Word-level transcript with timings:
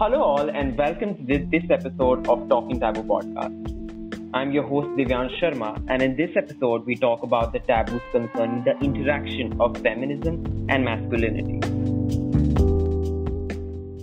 Hello, 0.00 0.22
all, 0.22 0.48
and 0.48 0.78
welcome 0.78 1.16
to 1.16 1.24
this, 1.24 1.42
this 1.50 1.64
episode 1.70 2.28
of 2.28 2.48
Talking 2.48 2.78
Taboo 2.78 3.02
podcast. 3.02 4.30
I'm 4.32 4.52
your 4.52 4.62
host, 4.62 4.86
Divyansh 4.90 5.40
Sharma, 5.40 5.84
and 5.88 6.00
in 6.00 6.14
this 6.14 6.30
episode, 6.36 6.86
we 6.86 6.94
talk 6.94 7.24
about 7.24 7.52
the 7.52 7.58
taboos 7.58 8.00
concerning 8.12 8.62
the 8.62 8.78
interaction 8.78 9.60
of 9.60 9.76
feminism 9.78 10.66
and 10.68 10.84
masculinity. 10.84 11.58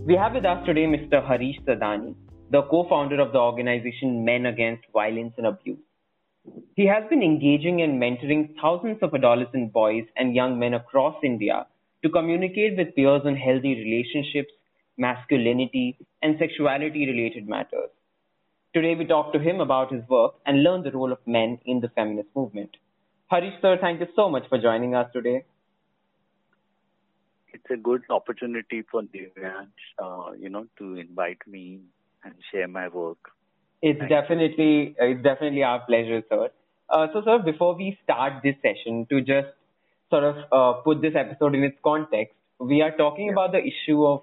We 0.06 0.16
have 0.16 0.34
with 0.34 0.44
us 0.44 0.66
today 0.66 0.86
Mr. 0.86 1.26
Harish 1.26 1.62
Sadani, 1.66 2.14
the 2.52 2.64
co 2.64 2.86
founder 2.90 3.22
of 3.22 3.32
the 3.32 3.40
organization 3.40 4.26
Men 4.26 4.48
Against 4.48 4.84
Violence 4.92 5.36
and 5.38 5.48
Abuse. 5.48 5.80
He 6.76 6.88
has 6.88 7.06
been 7.10 7.24
engaging 7.24 7.82
and 7.82 8.02
mentoring 8.02 8.54
thousands 8.62 8.98
of 9.02 9.14
adolescent 9.14 9.72
boys 9.72 10.04
and 10.18 10.36
young 10.36 10.60
men 10.60 10.74
across 10.74 11.16
India 11.24 11.68
to 12.04 12.10
communicate 12.10 12.76
with 12.76 12.94
peers 12.96 13.22
on 13.24 13.38
healthy 13.38 13.76
relationships, 13.76 14.52
masculinity, 14.98 15.98
and 16.22 16.36
sexuality 16.40 17.06
related 17.06 17.48
matters. 17.48 17.90
Today, 18.74 18.96
we 18.96 19.06
talk 19.06 19.32
to 19.34 19.40
him 19.40 19.62
about 19.62 19.92
his 19.92 20.04
work 20.10 20.36
and 20.46 20.64
learn 20.64 20.84
the 20.84 20.92
role 20.92 21.12
of 21.12 21.20
men 21.26 21.60
in 21.66 21.80
the 21.80 21.90
feminist 21.90 22.30
movement. 22.36 22.72
Harish, 23.28 23.54
sir, 23.62 23.78
thank 23.80 24.00
you 24.00 24.08
so 24.16 24.30
much 24.30 24.44
for 24.50 24.58
joining 24.58 24.96
us 24.96 25.10
today. 25.14 25.46
It's 27.54 27.64
a 27.72 27.78
good 27.78 28.04
opportunity 28.10 28.84
for 28.92 29.02
Divyansh, 29.02 29.86
uh, 29.98 30.34
you 30.34 30.50
know, 30.50 30.68
to 30.78 30.96
invite 30.96 31.40
me 31.48 31.80
and 32.24 32.34
share 32.52 32.68
my 32.68 32.90
work. 32.90 33.18
It's 33.82 34.00
definitely 34.10 34.90
you. 34.90 34.96
it's 35.00 35.24
definitely 35.24 35.64
our 35.64 35.80
pleasure, 35.86 36.22
sir. 36.30 36.50
Uh, 36.90 37.08
so, 37.14 37.22
sir, 37.24 37.40
before 37.40 37.76
we 37.76 37.98
start 38.04 38.44
this 38.44 38.56
session, 38.62 39.08
to 39.10 39.22
just 39.22 39.48
sort 40.10 40.24
of 40.24 40.36
uh, 40.52 40.82
put 40.82 41.02
this 41.02 41.14
episode 41.16 41.56
in 41.56 41.64
its 41.64 41.78
context, 41.84 42.36
we 42.60 42.82
are 42.82 42.92
talking 42.96 43.28
yeah. 43.28 43.32
about 43.32 43.52
the 43.52 43.60
issue 43.60 44.06
of 44.06 44.22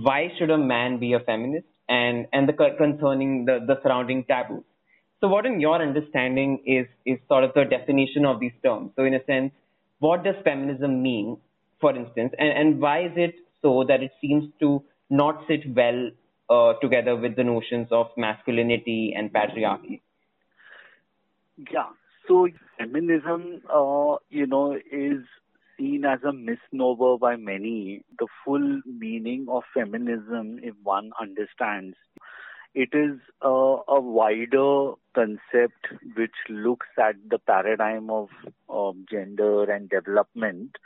why 0.00 0.32
should 0.38 0.50
a 0.50 0.58
man 0.58 0.98
be 0.98 1.12
a 1.12 1.20
feminist 1.20 1.66
and 1.88 2.26
and 2.32 2.48
the 2.48 2.52
concerning 2.52 3.44
the, 3.44 3.58
the 3.66 3.80
surrounding 3.82 4.24
taboos. 4.24 4.64
So, 5.20 5.28
what 5.28 5.46
in 5.46 5.60
your 5.60 5.80
understanding 5.80 6.62
is 6.66 6.86
is 7.06 7.18
sort 7.28 7.44
of 7.44 7.52
the 7.54 7.64
definition 7.64 8.24
of 8.26 8.40
these 8.40 8.56
terms? 8.64 8.92
So, 8.96 9.04
in 9.04 9.14
a 9.14 9.24
sense, 9.24 9.52
what 9.98 10.24
does 10.24 10.34
feminism 10.44 11.02
mean, 11.02 11.36
for 11.80 11.94
instance, 11.94 12.32
and 12.38 12.50
and 12.50 12.80
why 12.80 13.04
is 13.06 13.12
it 13.16 13.34
so 13.60 13.84
that 13.88 14.02
it 14.02 14.12
seems 14.20 14.50
to 14.60 14.82
not 15.10 15.44
sit 15.46 15.60
well 15.76 16.10
uh, 16.50 16.72
together 16.80 17.16
with 17.16 17.36
the 17.36 17.44
notions 17.44 17.88
of 17.90 18.06
masculinity 18.16 19.14
and 19.16 19.32
patriarchy? 19.32 20.00
Yeah. 21.70 21.90
So 22.28 22.48
feminism, 22.78 23.62
uh, 23.68 24.16
you 24.30 24.46
know, 24.46 24.74
is 24.74 25.24
seen 25.76 26.04
as 26.04 26.20
a 26.22 26.32
misnomer 26.32 27.18
by 27.18 27.36
many. 27.36 28.04
The 28.18 28.26
full 28.44 28.80
meaning 28.86 29.46
of 29.48 29.62
feminism, 29.74 30.60
if 30.62 30.74
one 30.82 31.12
understands, 31.20 31.96
it 32.74 32.90
is 32.92 33.18
uh, 33.44 33.76
a 33.88 34.00
wider 34.00 34.92
concept 35.14 35.88
which 36.16 36.34
looks 36.48 36.86
at 36.98 37.16
the 37.28 37.38
paradigm 37.38 38.08
of 38.10 38.28
gender 39.10 39.70
and 39.70 39.90
development 39.90 40.76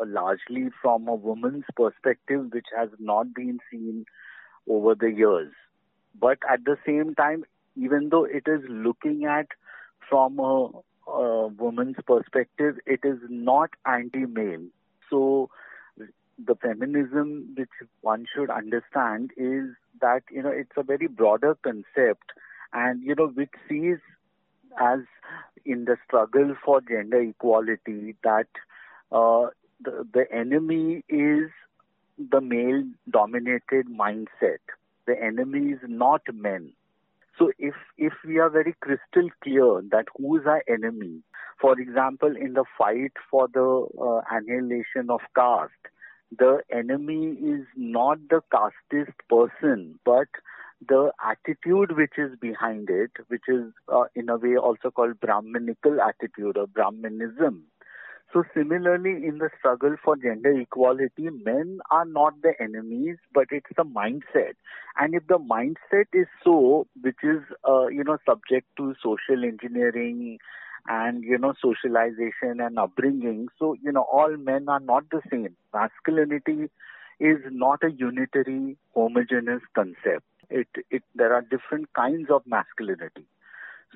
uh, 0.00 0.04
largely 0.06 0.70
from 0.80 1.08
a 1.08 1.14
woman's 1.14 1.64
perspective, 1.76 2.52
which 2.52 2.66
has 2.76 2.88
not 2.98 3.34
been 3.34 3.58
seen 3.70 4.04
over 4.68 4.94
the 4.94 5.10
years. 5.10 5.52
But 6.18 6.38
at 6.48 6.64
the 6.64 6.76
same 6.86 7.14
time, 7.14 7.44
even 7.76 8.08
though 8.10 8.24
it 8.24 8.44
is 8.46 8.60
looking 8.68 9.24
at 9.24 9.46
from 10.08 10.38
a, 10.38 10.68
a 11.06 11.48
woman's 11.48 11.96
perspective, 12.06 12.76
it 12.86 13.00
is 13.04 13.18
not 13.28 13.70
anti-male. 13.86 14.66
So 15.10 15.50
the 16.44 16.54
feminism 16.56 17.54
which 17.56 17.70
one 18.00 18.26
should 18.34 18.50
understand 18.50 19.30
is 19.36 19.68
that 20.00 20.22
you 20.30 20.42
know 20.42 20.50
it's 20.50 20.72
a 20.76 20.82
very 20.82 21.06
broader 21.06 21.56
concept 21.62 22.32
and 22.72 23.02
you 23.02 23.14
know 23.14 23.28
which 23.28 23.52
sees 23.68 23.98
as 24.80 25.00
in 25.64 25.84
the 25.84 25.96
struggle 26.04 26.54
for 26.64 26.80
gender 26.80 27.20
equality 27.20 28.16
that 28.24 28.48
uh, 29.12 29.46
the, 29.80 30.06
the 30.12 30.24
enemy 30.32 31.04
is 31.08 31.50
the 32.18 32.40
male 32.40 32.84
dominated 33.10 33.86
mindset. 33.88 34.58
The 35.06 35.20
enemy 35.20 35.72
is 35.72 35.80
not 35.86 36.22
men. 36.32 36.72
So 37.38 37.50
if 37.58 37.74
if 37.98 38.12
we 38.24 38.38
are 38.38 38.50
very 38.50 38.74
crystal 38.80 39.28
clear 39.42 39.82
that 39.90 40.06
who 40.16 40.38
is 40.38 40.46
our 40.46 40.62
enemy, 40.68 41.22
for 41.60 41.78
example, 41.80 42.34
in 42.36 42.54
the 42.54 42.64
fight 42.78 43.12
for 43.30 43.48
the 43.52 43.86
uh, 44.00 44.20
annihilation 44.30 45.10
of 45.10 45.20
caste, 45.36 45.72
the 46.36 46.60
enemy 46.72 47.32
is 47.32 47.66
not 47.76 48.18
the 48.28 48.40
casteist 48.52 49.14
person, 49.28 49.98
but 50.04 50.28
the 50.88 51.12
attitude 51.24 51.96
which 51.96 52.18
is 52.18 52.36
behind 52.40 52.90
it, 52.90 53.10
which 53.28 53.48
is 53.48 53.72
uh, 53.88 54.04
in 54.14 54.28
a 54.28 54.36
way 54.36 54.56
also 54.56 54.90
called 54.90 55.18
Brahminical 55.20 56.00
attitude 56.00 56.56
or 56.56 56.66
Brahmanism. 56.66 57.64
So 58.34 58.42
similarly, 58.52 59.24
in 59.26 59.38
the 59.38 59.48
struggle 59.58 59.96
for 60.04 60.16
gender 60.16 60.50
equality, 60.60 61.30
men 61.30 61.78
are 61.92 62.04
not 62.04 62.42
the 62.42 62.52
enemies, 62.60 63.16
but 63.32 63.46
it's 63.50 63.70
the 63.76 63.84
mindset. 63.84 64.54
And 64.98 65.14
if 65.14 65.26
the 65.28 65.38
mindset 65.38 66.06
is 66.12 66.26
so, 66.44 66.88
which 67.00 67.22
is, 67.22 67.42
uh, 67.68 67.86
you 67.86 68.02
know, 68.02 68.18
subject 68.26 68.66
to 68.78 68.96
social 69.00 69.44
engineering 69.44 70.38
and, 70.88 71.22
you 71.22 71.38
know, 71.38 71.54
socialization 71.62 72.60
and 72.60 72.76
upbringing, 72.76 73.48
so, 73.58 73.76
you 73.80 73.92
know, 73.92 74.06
all 74.12 74.36
men 74.36 74.68
are 74.68 74.80
not 74.80 75.04
the 75.10 75.22
same. 75.30 75.56
Masculinity 75.72 76.70
is 77.20 77.38
not 77.52 77.84
a 77.84 77.92
unitary, 77.92 78.76
homogeneous 78.94 79.62
concept. 79.76 80.26
It, 80.50 80.68
it, 80.90 81.04
there 81.14 81.32
are 81.32 81.42
different 81.42 81.92
kinds 81.94 82.30
of 82.30 82.42
masculinity. 82.46 83.26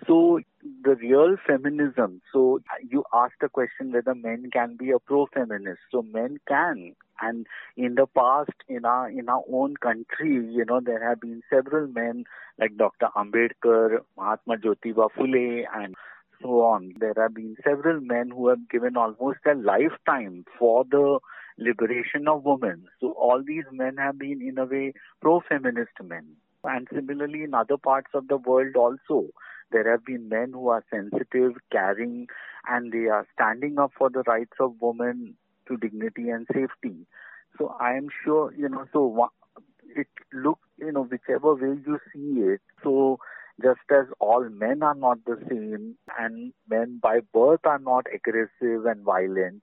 So 0.06 0.40
the 0.84 0.96
real 0.96 1.36
feminism, 1.46 2.20
so 2.32 2.60
you 2.88 3.04
asked 3.12 3.40
the 3.40 3.48
question 3.48 3.92
whether 3.92 4.14
men 4.14 4.50
can 4.52 4.76
be 4.76 4.90
a 4.90 4.98
pro-feminist. 4.98 5.80
So 5.90 6.02
men 6.02 6.38
can. 6.46 6.94
And 7.20 7.46
in 7.76 7.94
the 7.96 8.06
past, 8.06 8.52
in 8.68 8.84
our, 8.84 9.10
in 9.10 9.28
our 9.28 9.42
own 9.52 9.76
country, 9.76 10.34
you 10.50 10.64
know, 10.64 10.80
there 10.80 11.06
have 11.06 11.20
been 11.20 11.42
several 11.50 11.88
men 11.88 12.24
like 12.58 12.76
Dr. 12.76 13.08
Ambedkar, 13.16 13.98
Mahatma 14.16 14.56
Jyotiba 14.56 15.08
Phule, 15.16 15.64
and 15.74 15.94
so 16.40 16.62
on. 16.62 16.94
There 16.98 17.14
have 17.16 17.34
been 17.34 17.56
several 17.64 18.00
men 18.00 18.30
who 18.30 18.48
have 18.48 18.68
given 18.68 18.96
almost 18.96 19.40
a 19.46 19.54
lifetime 19.54 20.44
for 20.58 20.84
the 20.84 21.18
liberation 21.58 22.28
of 22.28 22.44
women. 22.44 22.86
So 23.00 23.12
all 23.12 23.42
these 23.44 23.64
men 23.72 23.96
have 23.96 24.18
been 24.18 24.40
in 24.40 24.58
a 24.58 24.64
way 24.64 24.92
pro-feminist 25.20 25.92
men. 26.02 26.36
And 26.64 26.86
similarly 26.94 27.42
in 27.42 27.54
other 27.54 27.76
parts 27.76 28.10
of 28.14 28.28
the 28.28 28.36
world 28.36 28.76
also. 28.76 29.30
There 29.70 29.90
have 29.90 30.04
been 30.04 30.28
men 30.28 30.52
who 30.52 30.68
are 30.68 30.84
sensitive, 30.90 31.52
caring, 31.70 32.26
and 32.66 32.92
they 32.92 33.06
are 33.08 33.26
standing 33.34 33.78
up 33.78 33.92
for 33.96 34.10
the 34.10 34.22
rights 34.26 34.56
of 34.60 34.74
women 34.80 35.34
to 35.68 35.76
dignity 35.76 36.30
and 36.30 36.46
safety. 36.52 37.06
So 37.58 37.76
I 37.80 37.94
am 37.94 38.08
sure, 38.24 38.52
you 38.54 38.68
know, 38.68 38.86
so 38.92 39.28
it 39.94 40.08
looks, 40.32 40.66
you 40.78 40.92
know, 40.92 41.02
whichever 41.04 41.54
way 41.54 41.78
you 41.86 41.98
see 42.12 42.40
it. 42.40 42.60
So 42.82 43.18
just 43.62 43.80
as 43.90 44.06
all 44.20 44.48
men 44.48 44.82
are 44.82 44.94
not 44.94 45.18
the 45.26 45.36
same 45.48 45.96
and 46.18 46.52
men 46.68 47.00
by 47.02 47.20
birth 47.32 47.60
are 47.64 47.78
not 47.78 48.06
aggressive 48.14 48.86
and 48.86 49.02
violent, 49.04 49.62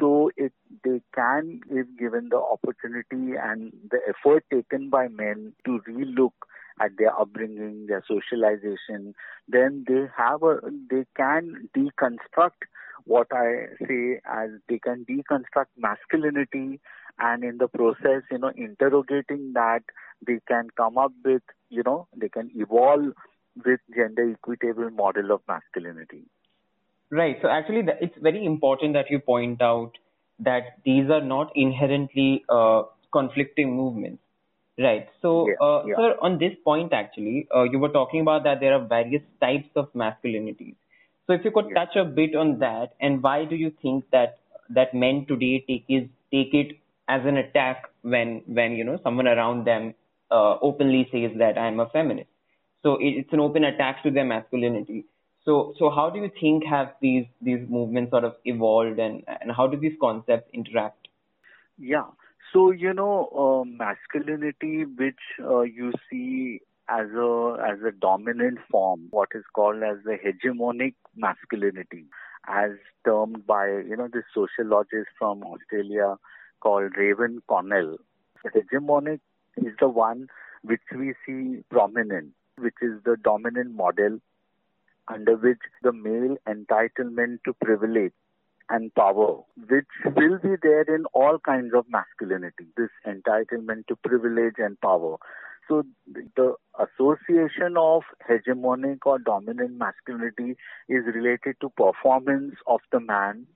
so 0.00 0.30
if 0.36 0.52
they 0.82 1.02
can, 1.14 1.60
if 1.70 1.86
given 1.98 2.28
the 2.30 2.38
opportunity 2.38 3.36
and 3.40 3.72
the 3.90 3.98
effort 4.08 4.44
taken 4.50 4.90
by 4.90 5.08
men 5.08 5.52
to 5.66 5.80
relook 5.88 6.32
at 6.80 6.90
their 6.98 7.18
upbringing, 7.18 7.86
their 7.86 8.02
socialization, 8.06 9.14
then 9.48 9.84
they 9.86 10.06
have 10.16 10.42
a, 10.42 10.60
they 10.90 11.04
can 11.16 11.68
deconstruct 11.76 12.66
what 13.04 13.28
I 13.32 13.66
say 13.86 14.20
as 14.24 14.50
they 14.68 14.78
can 14.78 15.04
deconstruct 15.04 15.66
masculinity 15.76 16.80
and 17.18 17.44
in 17.44 17.58
the 17.58 17.68
process, 17.68 18.22
you 18.30 18.38
know, 18.38 18.50
interrogating 18.56 19.52
that, 19.54 19.82
they 20.26 20.40
can 20.48 20.68
come 20.76 20.98
up 20.98 21.12
with, 21.24 21.42
you 21.68 21.82
know, 21.84 22.08
they 22.16 22.28
can 22.28 22.50
evolve 22.54 23.12
with 23.64 23.80
gender 23.94 24.32
equitable 24.32 24.90
model 24.90 25.30
of 25.30 25.40
masculinity. 25.46 26.24
Right. 27.10 27.36
So 27.40 27.48
actually, 27.48 27.84
it's 28.00 28.16
very 28.20 28.44
important 28.44 28.94
that 28.94 29.10
you 29.10 29.20
point 29.20 29.62
out 29.62 29.92
that 30.40 30.78
these 30.84 31.08
are 31.10 31.20
not 31.20 31.52
inherently 31.54 32.44
uh, 32.48 32.82
conflicting 33.12 33.76
movements. 33.76 34.23
Right. 34.78 35.08
So, 35.22 35.48
yeah, 35.48 35.54
uh, 35.60 35.84
yeah. 35.86 35.96
sir, 35.96 36.16
on 36.20 36.38
this 36.38 36.52
point, 36.64 36.92
actually, 36.92 37.46
uh, 37.54 37.62
you 37.62 37.78
were 37.78 37.90
talking 37.90 38.20
about 38.20 38.42
that 38.44 38.58
there 38.60 38.74
are 38.74 38.84
various 38.84 39.22
types 39.40 39.68
of 39.76 39.92
masculinities. 39.92 40.74
So, 41.26 41.32
if 41.32 41.44
you 41.44 41.52
could 41.52 41.66
yeah. 41.68 41.84
touch 41.84 41.96
a 41.96 42.04
bit 42.04 42.34
on 42.34 42.58
that, 42.58 42.94
and 43.00 43.22
why 43.22 43.44
do 43.44 43.54
you 43.54 43.72
think 43.80 44.04
that 44.10 44.38
that 44.70 44.94
men 44.94 45.26
today 45.28 45.64
take 45.68 45.84
is 45.88 46.08
take 46.32 46.54
it 46.54 46.76
as 47.08 47.20
an 47.24 47.36
attack 47.36 47.84
when 48.02 48.42
when 48.46 48.72
you 48.72 48.82
know 48.82 48.98
someone 49.04 49.28
around 49.28 49.64
them 49.64 49.94
uh, 50.30 50.56
openly 50.60 51.08
says 51.12 51.30
that 51.38 51.56
I 51.56 51.68
am 51.68 51.78
a 51.78 51.88
feminist? 51.88 52.28
So 52.82 52.98
it's 53.00 53.32
an 53.32 53.40
open 53.40 53.64
attack 53.64 54.02
to 54.02 54.10
their 54.10 54.24
masculinity. 54.24 55.06
So, 55.44 55.74
so 55.78 55.90
how 55.90 56.10
do 56.10 56.18
you 56.18 56.30
think 56.40 56.64
have 56.64 56.94
these 57.00 57.26
these 57.40 57.60
movements 57.68 58.10
sort 58.10 58.24
of 58.24 58.34
evolved, 58.44 58.98
and 58.98 59.22
and 59.40 59.52
how 59.52 59.66
do 59.66 59.78
these 59.78 59.96
concepts 60.00 60.50
interact? 60.52 61.08
Yeah. 61.78 62.06
So, 62.54 62.70
you 62.70 62.94
know, 62.94 63.28
uh, 63.36 63.64
masculinity, 63.64 64.84
which 64.84 65.18
uh, 65.42 65.62
you 65.62 65.92
see 66.08 66.60
as 66.88 67.08
a 67.10 67.56
as 67.68 67.80
a 67.82 67.90
dominant 67.90 68.58
form, 68.70 69.08
what 69.10 69.30
is 69.34 69.42
called 69.52 69.82
as 69.82 69.96
the 70.04 70.16
hegemonic 70.24 70.94
masculinity, 71.16 72.04
as 72.46 72.70
termed 73.04 73.44
by 73.44 73.66
you 73.66 73.96
know 73.96 74.08
this 74.12 74.22
sociologist 74.32 75.08
from 75.18 75.42
Australia 75.42 76.14
called 76.60 76.92
Raewyn 76.92 77.38
Connell. 77.48 77.96
Hegemonic 78.46 79.18
is 79.56 79.72
the 79.80 79.88
one 79.88 80.28
which 80.62 80.82
we 80.96 81.14
see 81.26 81.64
prominent, 81.70 82.34
which 82.56 82.76
is 82.80 83.02
the 83.04 83.16
dominant 83.16 83.74
model 83.74 84.20
under 85.08 85.36
which 85.36 85.58
the 85.82 85.92
male 85.92 86.36
entitlement 86.46 87.38
to 87.44 87.52
privilege 87.64 88.12
and 88.70 88.94
power, 88.94 89.42
which 89.68 89.86
will 90.04 90.38
be 90.38 90.56
there 90.62 90.82
in 90.82 91.04
all 91.12 91.38
kinds 91.38 91.72
of 91.74 91.84
masculinity, 91.88 92.66
this 92.76 92.90
entitlement 93.06 93.86
to 93.88 93.96
privilege 93.96 94.54
and 94.58 94.80
power. 94.80 95.16
So 95.68 95.82
the 96.36 96.54
association 96.78 97.76
of 97.78 98.02
hegemonic 98.28 98.98
or 99.06 99.18
dominant 99.18 99.78
masculinity 99.78 100.56
is 100.88 101.04
related 101.06 101.56
to 101.60 101.70
performance 101.70 102.54
of 102.66 102.80
the 102.92 103.00
man, 103.00 103.46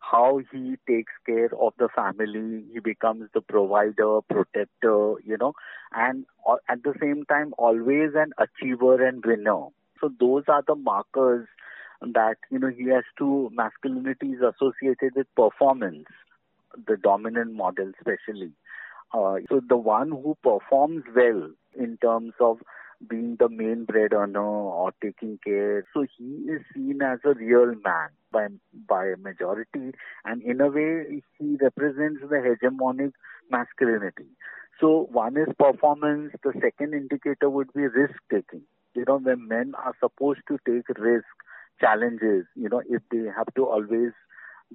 how 0.00 0.40
he 0.52 0.76
takes 0.86 1.12
care 1.24 1.50
of 1.60 1.72
the 1.78 1.88
family, 1.94 2.64
he 2.72 2.78
becomes 2.78 3.28
the 3.34 3.40
provider, 3.40 4.20
protector, 4.28 5.14
you 5.24 5.36
know, 5.40 5.54
and 5.92 6.24
uh, 6.48 6.56
at 6.68 6.82
the 6.84 6.94
same 7.00 7.24
time 7.24 7.52
always 7.58 8.10
an 8.14 8.30
achiever 8.38 9.04
and 9.04 9.24
winner. 9.24 9.66
So 10.00 10.10
those 10.20 10.44
are 10.48 10.62
the 10.66 10.76
markers 10.76 11.48
that 12.00 12.36
you 12.50 12.58
know 12.58 12.68
he 12.68 12.88
has 12.90 13.04
to 13.18 13.50
masculinity 13.52 14.32
is 14.32 14.40
associated 14.40 15.14
with 15.16 15.26
performance, 15.34 16.06
the 16.86 16.96
dominant 16.96 17.54
model 17.54 17.92
especially. 17.98 18.52
Uh, 19.14 19.36
so 19.48 19.60
the 19.66 19.76
one 19.76 20.10
who 20.10 20.36
performs 20.42 21.04
well 21.14 21.50
in 21.78 21.96
terms 21.98 22.32
of 22.40 22.58
being 23.08 23.36
the 23.38 23.48
main 23.48 23.84
bread 23.84 24.12
earner 24.12 24.40
or 24.40 24.92
taking 25.02 25.38
care. 25.44 25.84
So 25.92 26.06
he 26.16 26.46
is 26.50 26.62
seen 26.74 27.00
as 27.02 27.18
a 27.24 27.34
real 27.34 27.74
man 27.84 28.08
by 28.32 28.48
by 28.88 29.06
a 29.06 29.16
majority, 29.16 29.92
and 30.24 30.42
in 30.42 30.60
a 30.60 30.68
way 30.68 31.22
he 31.38 31.56
represents 31.60 32.20
the 32.22 32.36
hegemonic 32.36 33.12
masculinity. 33.50 34.26
So 34.80 35.08
one 35.10 35.36
is 35.36 35.48
performance. 35.58 36.32
The 36.42 36.52
second 36.60 36.94
indicator 36.94 37.48
would 37.48 37.72
be 37.72 37.86
risk 37.86 38.14
taking. 38.30 38.62
You 38.94 39.04
know, 39.06 39.18
when 39.18 39.48
men 39.48 39.72
are 39.76 39.94
supposed 40.00 40.40
to 40.48 40.58
take 40.66 40.88
risk, 40.98 41.24
challenges. 41.80 42.46
You 42.54 42.68
know, 42.68 42.82
if 42.88 43.02
they 43.10 43.24
have 43.36 43.52
to 43.56 43.66
always 43.66 44.12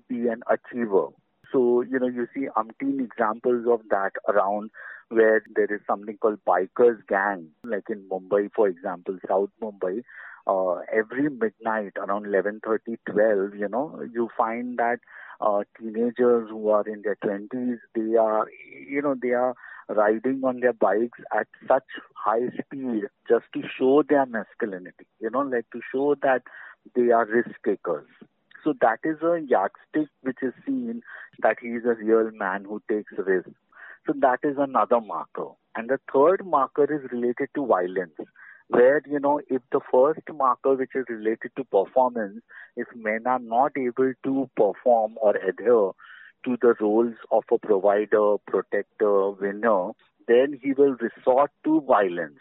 be 0.08 0.28
an 0.28 0.42
achiever. 0.50 1.08
So, 1.52 1.82
you 1.82 2.00
know, 2.00 2.08
you 2.08 2.28
see 2.34 2.48
umpteen 2.56 3.04
examples 3.04 3.66
of 3.70 3.82
that 3.90 4.12
around 4.28 4.72
where 5.10 5.44
there 5.54 5.66
is 5.66 5.82
something 5.86 6.18
called 6.18 6.40
bikers 6.48 7.06
gang, 7.08 7.50
like 7.66 7.90
in 7.90 8.08
Mumbai, 8.10 8.50
for 8.56 8.68
example, 8.70 9.18
South 9.28 9.50
Mumbai. 9.62 10.04
Uh, 10.48 10.82
every 10.92 11.30
midnight 11.30 11.94
around 11.98 12.26
11:30, 12.26 12.98
12, 13.06 13.56
you 13.56 13.68
know, 13.68 14.02
you 14.12 14.30
find 14.38 14.78
that 14.78 15.00
uh, 15.40 15.64
teenagers 15.78 16.50
who 16.50 16.70
are 16.70 16.88
in 16.88 17.02
their 17.04 17.18
20s, 17.24 17.78
they 17.94 18.16
are, 18.16 18.48
you 18.88 19.02
know, 19.02 19.16
they 19.22 19.32
are 19.32 19.54
riding 19.90 20.42
on 20.44 20.62
their 20.62 20.74
bikes 20.74 21.20
at 21.38 21.48
such 21.68 21.84
high 22.16 22.48
speed 22.60 23.04
just 23.28 23.46
to 23.54 23.62
show 23.78 24.04
their 24.08 24.26
masculinity, 24.26 25.06
you 25.20 25.30
know, 25.30 25.42
like 25.42 25.66
to 25.74 25.82
show 25.92 26.16
that 26.22 26.44
they 26.96 27.12
are 27.12 27.26
risk 27.26 27.52
takers. 27.66 28.08
So 28.64 28.74
that 28.82 29.00
is 29.04 29.18
a 29.22 29.40
yardstick 29.40 30.10
which 30.22 30.38
is 30.42 30.54
seen 30.66 31.02
that 31.40 31.58
he 31.62 31.70
is 31.70 31.86
a 31.86 31.96
real 31.96 32.30
man 32.32 32.66
who 32.66 32.82
takes 32.90 33.14
risks. 33.18 33.52
So 34.06 34.14
that 34.20 34.40
is 34.44 34.58
another 34.58 35.02
marker. 35.02 35.50
And 35.76 35.90
the 35.90 36.00
third 36.14 36.46
marker 36.46 36.84
is 36.84 37.12
related 37.12 37.50
to 37.56 37.66
violence, 37.66 38.14
where, 38.68 39.02
you 39.08 39.20
know, 39.20 39.42
if 39.50 39.62
the 39.72 39.80
first 39.92 40.22
marker, 40.34 40.76
which 40.76 40.96
is 40.96 41.06
related 41.10 41.52
to 41.58 41.64
performance, 41.64 42.42
if 42.76 42.88
men 42.96 43.26
are 43.26 43.40
not 43.40 43.72
able 43.78 44.14
to 44.24 44.50
perform 44.56 45.18
or 45.22 45.36
adhere 45.36 45.92
to 46.46 46.58
the 46.62 46.76
roles 46.80 47.16
of 47.32 47.44
a 47.52 47.58
provider, 47.58 48.38
protector, 48.48 49.32
winner, 49.32 49.92
then 50.28 50.60
he 50.62 50.74
will 50.74 50.96
resort 51.00 51.52
to 51.64 51.82
violence. 51.82 52.40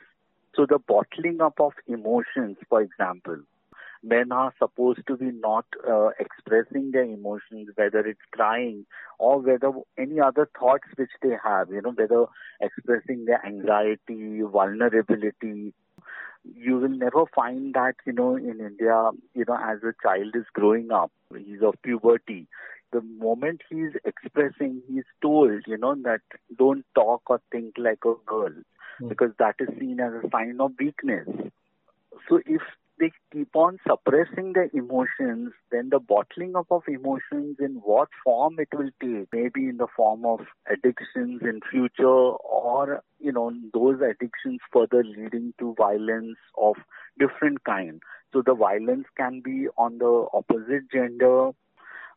So 0.55 0.67
the 0.67 0.79
bottling 0.79 1.41
up 1.41 1.61
of 1.61 1.73
emotions, 1.87 2.57
for 2.69 2.83
example, 2.83 3.39
men 4.02 4.32
are 4.32 4.52
supposed 4.58 5.00
to 5.06 5.17
be 5.17 5.31
not 5.31 5.67
uh, 5.88 6.08
expressing 6.19 6.91
their 6.91 7.05
emotions, 7.05 7.69
whether 7.75 8.00
it's 8.00 8.20
crying 8.32 8.87
or 9.19 9.41
whether 9.41 9.70
any 9.99 10.20
other 10.20 10.49
thoughts 10.58 10.88
which 10.97 11.11
they 11.23 11.37
have, 11.43 11.70
you 11.70 11.82
know, 11.82 11.93
whether 11.93 12.25
expressing 12.61 13.26
their 13.26 13.44
anxiety, 13.44 14.41
vulnerability. 14.41 15.75
You 16.44 16.79
will 16.79 16.88
never 16.88 17.25
find 17.35 17.75
that, 17.75 17.97
you 18.06 18.14
know, 18.14 18.37
in 18.37 18.61
India, 18.61 19.11
you 19.35 19.44
know, 19.47 19.58
as 19.62 19.79
a 19.82 19.93
child 20.03 20.35
is 20.35 20.46
growing 20.55 20.91
up, 20.91 21.12
he's 21.37 21.62
of 21.62 21.75
puberty. 21.82 22.49
The 22.93 23.03
moment 23.03 23.61
he's 23.69 23.93
expressing, 24.05 24.82
he's 24.88 25.05
told, 25.20 25.62
you 25.67 25.76
know, 25.76 25.94
that 26.03 26.23
don't 26.58 26.85
talk 26.94 27.23
or 27.26 27.41
think 27.53 27.75
like 27.76 28.00
a 28.05 28.14
girl, 28.25 28.53
mm. 29.00 29.08
because 29.08 29.32
that 29.38 29.56
is 29.61 29.69
seen 29.79 30.00
as 30.00 30.12
a 30.12 30.29
sign 30.31 30.56
of 30.61 30.73
weakness. 30.79 31.29
So 32.29 32.41
if 32.46 32.62
they 33.00 33.11
keep 33.32 33.56
on 33.56 33.79
suppressing 33.88 34.52
their 34.52 34.70
emotions, 34.75 35.52
then 35.73 35.88
the 35.91 35.99
bottling 35.99 36.55
up 36.55 36.67
of 36.70 36.82
emotions 36.87 37.56
in 37.58 37.81
what 37.82 38.08
form 38.23 38.56
it 38.58 38.69
will 38.73 38.91
take, 39.02 39.26
maybe 39.32 39.69
in 39.69 39.79
the 39.79 39.87
form 39.97 40.25
of 40.26 40.41
addictions 40.70 41.41
in 41.43 41.61
future 41.70 42.06
or, 42.06 43.02
you 43.19 43.32
know, 43.32 43.50
those 43.73 44.00
addictions 44.02 44.61
further 44.73 45.02
leading 45.02 45.55
to 45.58 45.75
violence 45.79 46.37
of 46.58 46.76
different 47.19 47.64
kind. 47.64 48.02
So 48.32 48.43
the 48.44 48.55
violence 48.55 49.06
can 49.17 49.41
be 49.43 49.67
on 49.79 49.99
the 49.99 50.26
opposite 50.35 50.91
gender, 50.93 51.50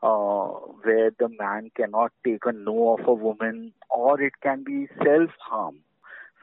uh, 0.03 0.47
where 0.83 1.11
the 1.17 1.29
man 1.39 1.71
cannot 1.77 2.11
take 2.25 2.45
a 2.45 2.51
no 2.51 2.97
of 2.99 3.07
a 3.07 3.13
woman, 3.13 3.71
or 3.89 4.21
it 4.21 4.33
can 4.43 4.63
be 4.65 4.87
self-harm 5.01 5.77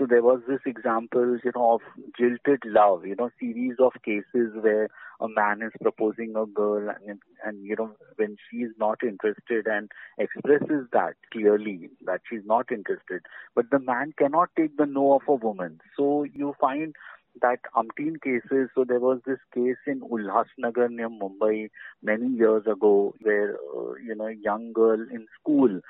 so 0.01 0.07
there 0.07 0.23
was 0.23 0.41
this 0.49 0.61
example, 0.65 1.39
you 1.45 1.53
know, 1.55 1.75
of 1.75 1.81
jilted 2.19 2.63
love, 2.65 3.05
you 3.05 3.15
know, 3.15 3.29
series 3.39 3.77
of 3.79 3.93
cases 4.03 4.55
where 4.59 4.89
a 5.21 5.29
man 5.29 5.61
is 5.63 5.73
proposing 5.83 6.35
a 6.35 6.47
girl 6.47 6.89
and, 7.07 7.21
and 7.45 7.63
you 7.63 7.77
know, 7.77 7.91
when 8.17 8.39
she 8.51 8.59
is 8.59 8.73
not 8.79 9.03
interested 9.03 9.67
and 9.67 9.91
expresses 10.19 10.87
that 10.95 11.17
clearly 11.31 11.91
that 12.07 12.23
she's 12.29 12.47
not 12.47 12.73
interested, 12.73 13.21
but 13.55 13.67
the 13.71 13.79
man 13.79 14.15
cannot 14.19 14.49
take 14.57 14.75
the 14.79 14.87
no 14.87 15.17
of 15.17 15.23
a 15.29 15.35
woman. 15.35 15.81
So 15.99 16.25
you 16.25 16.55
find 16.59 16.95
that 17.43 17.61
umpteen 17.77 18.21
cases. 18.23 18.71
So 18.75 18.85
there 18.87 19.01
was 19.01 19.21
this 19.27 19.39
case 19.55 19.77
in 19.87 20.01
Ulhasnagar 20.01 20.91
near 20.91 21.09
Mumbai 21.09 21.71
many 22.03 22.29
years 22.29 22.65
ago 22.67 23.15
where, 23.23 23.57
uh, 23.77 23.95
you 24.05 24.15
know, 24.15 24.27
a 24.27 24.35
young 24.35 24.73
girl 24.73 25.01
in 25.01 25.27
school, 25.41 25.81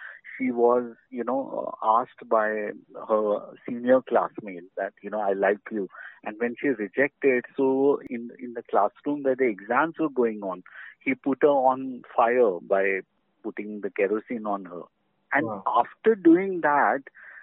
she 0.41 0.51
was, 0.51 0.95
you 1.11 1.23
know, 1.25 1.75
asked 1.83 2.29
by 2.29 2.71
her 3.09 3.41
senior 3.67 4.01
classmate 4.03 4.65
that, 4.77 4.93
you 5.03 5.11
know, 5.11 5.21
I 5.21 5.33
like 5.35 5.59
you. 5.71 5.89
And 6.25 6.37
when 6.39 6.57
she 6.61 6.69
rejected, 6.69 7.45
so 7.57 8.01
in, 8.09 8.31
in 8.39 8.55
the 8.55 8.63
classroom 8.71 9.23
where 9.23 9.37
the 9.37 9.45
exams 9.45 9.95
were 9.99 10.09
going 10.09 10.41
on, 10.43 10.63
he 11.01 11.15
put 11.15 11.39
her 11.43 11.49
on 11.49 12.03
fire 12.17 12.59
by 12.63 13.01
putting 13.43 13.81
the 13.81 13.91
kerosene 13.91 14.47
on 14.47 14.65
her. 14.65 14.83
And 15.33 15.47
wow. 15.47 15.63
after 15.67 16.15
doing 16.15 16.61
that, 16.63 17.03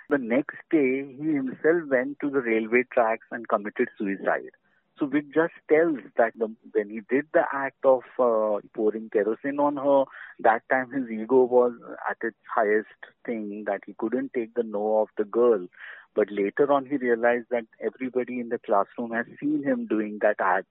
the 0.10 0.18
next 0.18 0.58
day, 0.72 1.06
he 1.06 1.34
himself 1.34 1.90
went 1.90 2.20
to 2.22 2.30
the 2.30 2.42
railway 2.42 2.84
tracks 2.92 3.28
and 3.32 3.48
committed 3.48 3.90
suicide. 3.98 4.52
So 5.00 5.06
which 5.06 5.26
just 5.34 5.54
tells 5.70 6.00
that 6.18 6.34
the, 6.38 6.54
when 6.72 6.90
he 6.90 7.02
did 7.08 7.26
the 7.34 7.44
act 7.54 7.86
of 7.86 8.02
uh, 8.18 8.60
pouring 8.74 9.10
kerosene 9.12 9.60
on 9.60 9.78
her, 9.78 10.06
that 10.40 10.64
time 10.70 10.92
his 10.92 11.10
ego 11.10 11.44
was 11.44 11.74
at 12.10 12.18
its 12.24 12.38
highest 12.54 12.88
thing 13.26 13.66
that 13.68 13.82
he 13.86 13.94
couldn't 14.00 14.34
take 14.34 14.56
the 14.56 14.64
no 14.64 15.00
of 15.00 15.10
the 15.18 15.24
girl. 15.24 15.68
But 16.16 16.32
later 16.32 16.72
on 16.72 16.88
he 16.88 16.98
realized 16.98 17.48
that 17.52 17.66
everybody 17.80 18.40
in 18.40 18.50
the 18.50 18.58
classroom 18.58 19.12
has 19.12 19.28
seen 19.40 19.64
him 19.64 19.86
doing 19.86 20.18
that 20.22 20.38
act. 20.40 20.68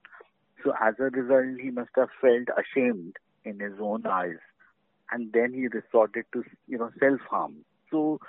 So 0.63 0.73
as 0.81 0.95
a 0.99 1.03
result, 1.03 1.59
he 1.61 1.71
must 1.71 1.91
have 1.95 2.09
felt 2.19 2.49
ashamed 2.57 3.15
in 3.45 3.59
his 3.59 3.73
own 3.79 4.05
eyes. 4.05 4.39
And 5.09 5.31
then 5.31 5.53
he 5.53 5.67
resorted 5.67 6.25
to, 6.33 6.43
you 6.67 6.77
know, 6.77 6.91
self-harm. 6.99 7.63
So 7.89 8.19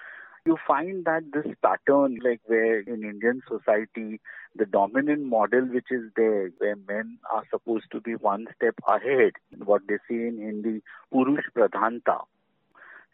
you 0.47 0.57
find 0.67 1.05
that 1.05 1.23
this 1.33 1.47
pattern, 1.63 2.19
like 2.23 2.41
where 2.47 2.81
in 2.81 3.05
Indian 3.05 3.43
society, 3.49 4.21
the 4.57 4.67
dominant 4.67 5.25
model 5.25 5.63
which 5.63 5.91
is 5.91 6.05
there, 6.17 6.51
where 6.59 6.77
men 6.89 7.19
are 7.33 7.45
supposed 7.51 7.87
to 7.93 8.01
be 8.01 8.15
one 8.15 8.47
step 8.57 8.75
ahead, 8.87 9.33
what 9.65 9.83
they 9.89 9.99
say 10.09 10.27
in 10.29 10.39
Hindi, 10.39 10.83
Purush 11.13 11.45
Pradhanta. 11.57 12.21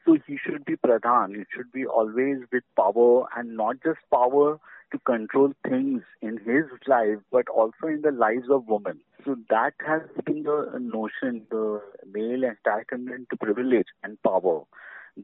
So 0.05 0.19
he 0.27 0.37
should 0.37 0.65
be 0.67 0.77
Pradhan. 0.77 1.35
he 1.35 1.45
should 1.55 1.73
be 1.73 1.87
always 1.87 2.39
with 2.53 2.65
power 2.77 3.27
and 3.37 3.57
not 3.57 3.77
just 3.83 4.01
power 4.13 4.61
to 4.93 4.99
control 4.99 5.53
things 5.67 6.03
in 6.21 6.37
his 6.37 6.65
life, 6.87 7.19
but 7.33 7.49
also 7.49 7.87
in 7.87 8.03
the 8.03 8.13
lives 8.13 8.51
of 8.51 8.67
women. 8.69 9.01
So 9.25 9.37
that 9.49 9.73
has 9.87 10.03
been 10.27 10.43
the 10.43 10.79
notion, 10.79 11.47
the 11.51 11.81
male 12.13 12.43
entitlement 12.43 13.31
to 13.31 13.37
privilege 13.39 13.89
and 14.03 14.23
power 14.23 14.65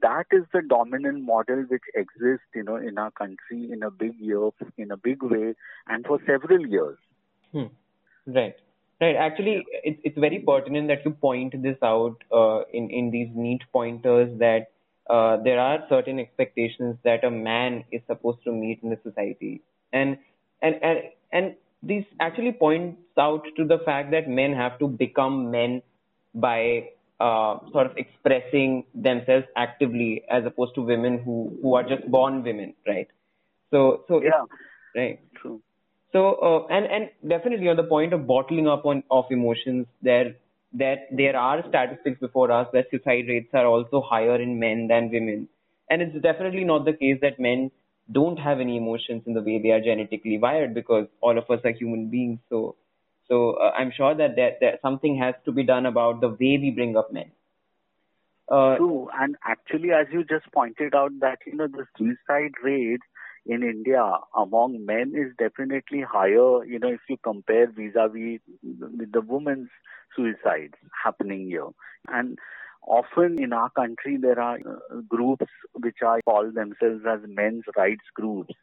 that 0.01 0.27
is 0.31 0.45
the 0.53 0.63
dominant 0.63 1.25
model 1.25 1.65
which 1.69 1.83
exists, 1.95 2.47
you 2.55 2.63
know, 2.63 2.77
in 2.77 2.97
our 2.99 3.11
country 3.11 3.71
in 3.73 3.83
a 3.83 3.91
big 3.91 4.19
year, 4.21 4.51
in 4.79 4.91
a 4.91 4.97
big 4.97 5.23
way, 5.23 5.55
and 5.89 6.07
for 6.07 6.21
several 6.27 6.67
years. 6.67 6.99
Hmm. 7.53 7.67
Right. 8.27 8.55
Right. 9.01 9.17
Actually, 9.17 9.65
it's 9.83 10.01
it's 10.05 10.19
very 10.19 10.41
pertinent 10.41 10.89
that 10.89 11.05
you 11.05 11.13
point 11.13 11.55
this 11.63 11.79
out 11.83 12.17
uh, 12.31 12.61
in 12.73 12.91
in 12.91 13.11
these 13.11 13.29
neat 13.35 13.63
pointers 13.73 14.39
that 14.39 14.69
uh, 15.09 15.39
there 15.43 15.59
are 15.59 15.79
certain 15.89 16.21
expectations 16.21 16.97
that 17.03 17.25
a 17.25 17.31
man 17.31 17.85
is 17.91 18.03
supposed 18.07 18.45
to 18.45 18.53
meet 18.53 18.83
in 18.83 18.91
the 18.91 18.99
society, 19.03 19.63
and 19.93 20.19
and 20.61 20.77
and 20.83 20.99
and 21.33 21.55
this 21.83 22.05
actually 22.21 22.53
points 22.53 23.01
out 23.19 23.43
to 23.57 23.65
the 23.65 23.79
fact 23.87 24.11
that 24.11 24.29
men 24.29 24.53
have 24.53 24.79
to 24.79 24.87
become 24.87 25.51
men 25.51 25.83
by 26.35 26.91
uh, 27.21 27.59
sort 27.73 27.87
of 27.87 27.97
expressing 27.97 28.85
themselves 28.95 29.47
actively 29.57 30.25
as 30.31 30.45
opposed 30.47 30.75
to 30.77 30.83
women 30.83 31.19
who 31.25 31.59
who 31.63 31.75
are 31.75 31.83
just 31.85 32.11
born 32.11 32.43
women, 32.43 32.75
right? 32.87 33.09
So 33.71 34.05
so 34.09 34.23
yeah, 34.23 34.45
right. 34.97 35.21
True. 35.37 35.63
So 36.13 36.35
uh, 36.37 36.67
and 36.69 36.87
and 36.87 37.11
definitely 37.29 37.69
on 37.69 37.77
the 37.77 37.85
point 37.85 38.13
of 38.13 38.27
bottling 38.27 38.69
up 38.69 38.85
on 38.87 39.03
of 39.11 39.27
emotions, 39.31 39.87
there 40.03 40.37
that 40.73 41.09
there 41.11 41.37
are 41.37 41.63
statistics 41.69 42.21
before 42.21 42.51
us 42.51 42.69
that 42.73 42.87
suicide 42.91 43.27
rates 43.29 43.51
are 43.55 43.67
also 43.67 44.01
higher 44.01 44.41
in 44.41 44.59
men 44.59 44.89
than 44.89 45.11
women, 45.11 45.49
and 45.89 46.03
it's 46.03 46.21
definitely 46.23 46.65
not 46.65 46.85
the 46.85 46.93
case 46.95 47.19
that 47.23 47.39
men 47.39 47.71
don't 48.13 48.39
have 48.39 48.59
any 48.61 48.77
emotions 48.77 49.23
in 49.27 49.35
the 49.35 49.41
way 49.43 49.61
they 49.63 49.71
are 49.71 49.81
genetically 49.81 50.39
wired 50.39 50.75
because 50.75 51.07
all 51.21 51.39
of 51.39 51.49
us 51.51 51.61
are 51.65 51.71
human 51.73 52.11
beings. 52.11 52.41
So 52.49 52.75
so 53.31 53.53
uh, 53.53 53.71
I'm 53.79 53.93
sure 53.97 54.15
that, 54.15 54.37
that 54.37 54.81
something 54.83 55.17
has 55.19 55.35
to 55.45 55.53
be 55.53 55.63
done 55.63 55.87
about 55.87 56.21
the 56.21 56.29
way 56.29 56.59
we 56.59 56.73
bring 56.75 56.97
up 56.97 57.13
men. 57.13 57.31
Uh, 58.51 58.77
True, 58.77 59.09
and 59.17 59.37
actually, 59.47 59.93
as 59.93 60.07
you 60.13 60.25
just 60.25 60.51
pointed 60.53 60.93
out, 60.95 61.13
that 61.21 61.39
you 61.47 61.55
know 61.55 61.69
the 61.69 61.87
suicide 61.97 62.55
rate 62.65 63.01
in 63.47 63.63
India 63.63 64.05
among 64.37 64.85
men 64.85 65.13
is 65.15 65.33
definitely 65.39 66.01
higher. 66.01 66.65
You 66.65 66.81
know, 66.81 66.89
if 66.89 67.01
you 67.09 67.17
compare 67.23 67.71
vis-a-vis 67.71 68.41
the 68.65 69.21
women's 69.21 69.69
suicides 70.17 70.75
happening 71.05 71.47
here, 71.47 71.69
and 72.09 72.37
often 72.85 73.41
in 73.41 73.53
our 73.53 73.71
country 73.71 74.17
there 74.21 74.41
are 74.41 74.59
uh, 74.59 75.01
groups 75.09 75.47
which 75.75 75.99
are 76.05 76.19
call 76.25 76.51
themselves 76.51 77.05
as 77.09 77.21
men's 77.29 77.63
rights 77.77 78.05
groups 78.15 78.55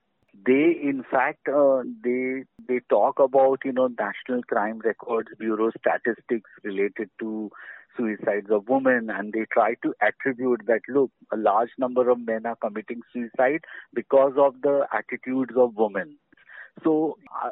they 0.46 0.78
in 0.82 1.04
fact 1.10 1.48
uh, 1.48 1.82
they 2.04 2.44
they 2.68 2.80
talk 2.90 3.20
about 3.20 3.60
you 3.66 3.72
know 3.72 3.88
national 4.00 4.44
crime 4.44 4.80
records 4.84 5.30
bureau 5.40 5.72
statistics 5.80 6.50
related 6.64 7.10
to 7.20 7.50
suicides 7.96 8.48
of 8.52 8.70
women 8.70 9.10
and 9.10 9.34
they 9.34 9.46
try 9.52 9.74
to 9.82 9.94
attribute 10.02 10.62
that 10.68 10.82
look 10.88 11.12
a 11.32 11.38
large 11.38 11.72
number 11.80 12.10
of 12.10 12.20
men 12.20 12.46
are 12.46 12.56
committing 12.58 13.02
suicide 13.12 13.62
because 13.94 14.34
of 14.38 14.54
the 14.62 14.88
attitudes 14.94 15.54
of 15.58 15.76
women 15.76 16.18
so 16.84 17.18
uh, 17.44 17.50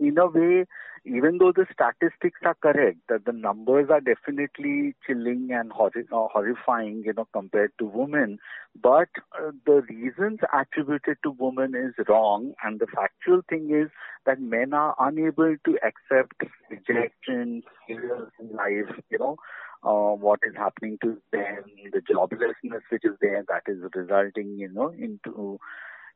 in 0.00 0.18
a 0.18 0.26
way 0.26 0.66
even 1.06 1.38
though 1.38 1.52
the 1.52 1.66
statistics 1.72 2.40
are 2.44 2.56
correct, 2.60 2.98
that 3.08 3.24
the 3.24 3.32
numbers 3.32 3.88
are 3.90 4.00
definitely 4.00 4.94
chilling 5.06 5.50
and 5.52 5.70
horri- 5.70 6.10
uh, 6.12 6.26
horrifying, 6.32 7.02
you 7.04 7.12
know, 7.12 7.28
compared 7.32 7.70
to 7.78 7.84
women, 7.84 8.38
but 8.82 9.08
uh, 9.38 9.52
the 9.66 9.82
reasons 9.88 10.40
attributed 10.52 11.16
to 11.22 11.30
women 11.38 11.74
is 11.76 11.94
wrong, 12.08 12.54
and 12.64 12.80
the 12.80 12.88
factual 12.92 13.40
thing 13.48 13.70
is 13.70 13.88
that 14.26 14.40
men 14.40 14.74
are 14.74 14.96
unable 14.98 15.54
to 15.64 15.78
accept 15.86 16.42
rejection, 16.70 17.62
failures 17.86 18.32
in 18.40 18.56
life, 18.56 18.96
you 19.08 19.18
know, 19.18 19.36
uh, 19.84 20.14
what 20.16 20.40
is 20.44 20.56
happening 20.56 20.98
to 21.02 21.16
them, 21.30 21.62
the 21.92 22.00
joblessness 22.00 22.80
which 22.90 23.04
is 23.04 23.16
there 23.20 23.44
that 23.48 23.62
is 23.68 23.78
resulting, 23.94 24.56
you 24.58 24.68
know, 24.68 24.88
into 24.88 25.60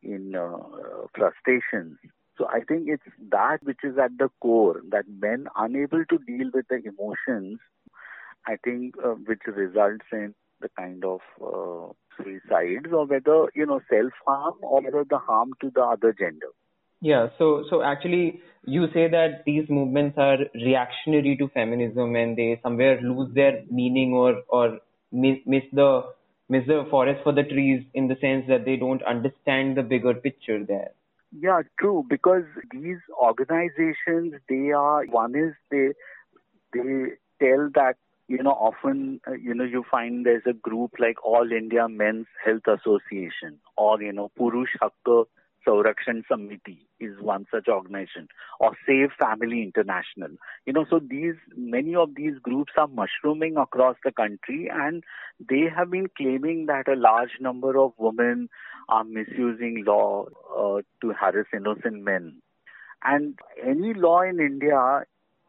in 0.02 0.34
uh. 0.34 0.56
So 2.40 2.48
I 2.48 2.60
think 2.60 2.88
it's 2.88 3.02
that 3.32 3.58
which 3.64 3.80
is 3.84 3.98
at 3.98 4.16
the 4.16 4.30
core 4.40 4.80
that 4.92 5.04
men 5.20 5.46
unable 5.56 6.06
to 6.06 6.18
deal 6.26 6.50
with 6.54 6.64
the 6.68 6.76
emotions, 6.76 7.58
I 8.46 8.56
think, 8.64 8.94
uh, 9.04 9.16
which 9.26 9.42
results 9.46 10.06
in 10.10 10.34
the 10.62 10.70
kind 10.70 11.04
of 11.04 11.20
uh, 11.38 11.92
suicides 12.16 12.94
or 12.94 13.04
whether 13.04 13.48
you 13.54 13.66
know 13.66 13.80
self 13.90 14.12
harm 14.26 14.54
or 14.62 14.80
whether 14.80 15.04
the 15.04 15.18
harm 15.18 15.52
to 15.60 15.70
the 15.74 15.82
other 15.82 16.14
gender. 16.18 16.48
Yeah. 17.02 17.28
So 17.36 17.64
so 17.68 17.82
actually, 17.82 18.40
you 18.64 18.86
say 18.94 19.06
that 19.08 19.42
these 19.44 19.68
movements 19.68 20.16
are 20.16 20.38
reactionary 20.54 21.36
to 21.36 21.48
feminism 21.48 22.16
and 22.16 22.38
they 22.38 22.58
somewhere 22.62 23.02
lose 23.02 23.34
their 23.34 23.64
meaning 23.70 24.14
or 24.14 24.42
or 24.48 24.78
miss, 25.12 25.36
miss 25.44 25.64
the 25.74 26.04
miss 26.48 26.66
the 26.66 26.86
forest 26.90 27.20
for 27.22 27.34
the 27.34 27.42
trees 27.42 27.84
in 27.92 28.08
the 28.08 28.16
sense 28.18 28.46
that 28.48 28.64
they 28.64 28.76
don't 28.76 29.02
understand 29.02 29.76
the 29.76 29.82
bigger 29.82 30.14
picture 30.14 30.64
there. 30.64 30.92
Yeah, 31.32 31.62
true. 31.78 32.04
Because 32.08 32.44
these 32.72 32.98
organizations, 33.20 34.34
they 34.48 34.70
are 34.72 35.04
one 35.06 35.34
is 35.36 35.54
they 35.70 35.90
they 36.72 37.12
tell 37.40 37.70
that 37.74 37.96
you 38.28 38.42
know 38.42 38.50
often 38.50 39.20
uh, 39.26 39.32
you 39.32 39.54
know 39.54 39.64
you 39.64 39.84
find 39.90 40.26
there's 40.26 40.42
a 40.46 40.52
group 40.52 40.92
like 40.98 41.24
All 41.24 41.50
India 41.52 41.88
Men's 41.88 42.26
Health 42.44 42.66
Association 42.66 43.58
or 43.76 44.00
you 44.02 44.12
know 44.12 44.30
Purush 44.38 44.74
Hakka 44.82 45.24
Sanrakshan 45.66 46.22
Samiti 46.30 46.78
is 46.98 47.20
one 47.20 47.46
such 47.50 47.68
organization, 47.68 48.28
or 48.58 48.72
Save 48.86 49.10
Family 49.18 49.62
International. 49.62 50.30
You 50.66 50.72
know, 50.72 50.86
so 50.88 50.98
these 50.98 51.34
many 51.56 51.94
of 51.94 52.14
these 52.14 52.38
groups 52.42 52.72
are 52.76 52.88
mushrooming 52.88 53.56
across 53.56 53.96
the 54.04 54.12
country, 54.12 54.70
and 54.72 55.04
they 55.38 55.64
have 55.74 55.90
been 55.90 56.08
claiming 56.16 56.66
that 56.66 56.88
a 56.88 56.96
large 56.96 57.38
number 57.40 57.78
of 57.78 57.92
women 57.98 58.48
are 58.88 59.04
misusing 59.04 59.84
law 59.86 60.26
uh, 60.56 60.82
to 61.00 61.12
harass 61.12 61.46
innocent 61.54 62.02
men. 62.02 62.40
And 63.02 63.38
any 63.62 63.94
law 63.94 64.20
in 64.22 64.40
India 64.40 65.04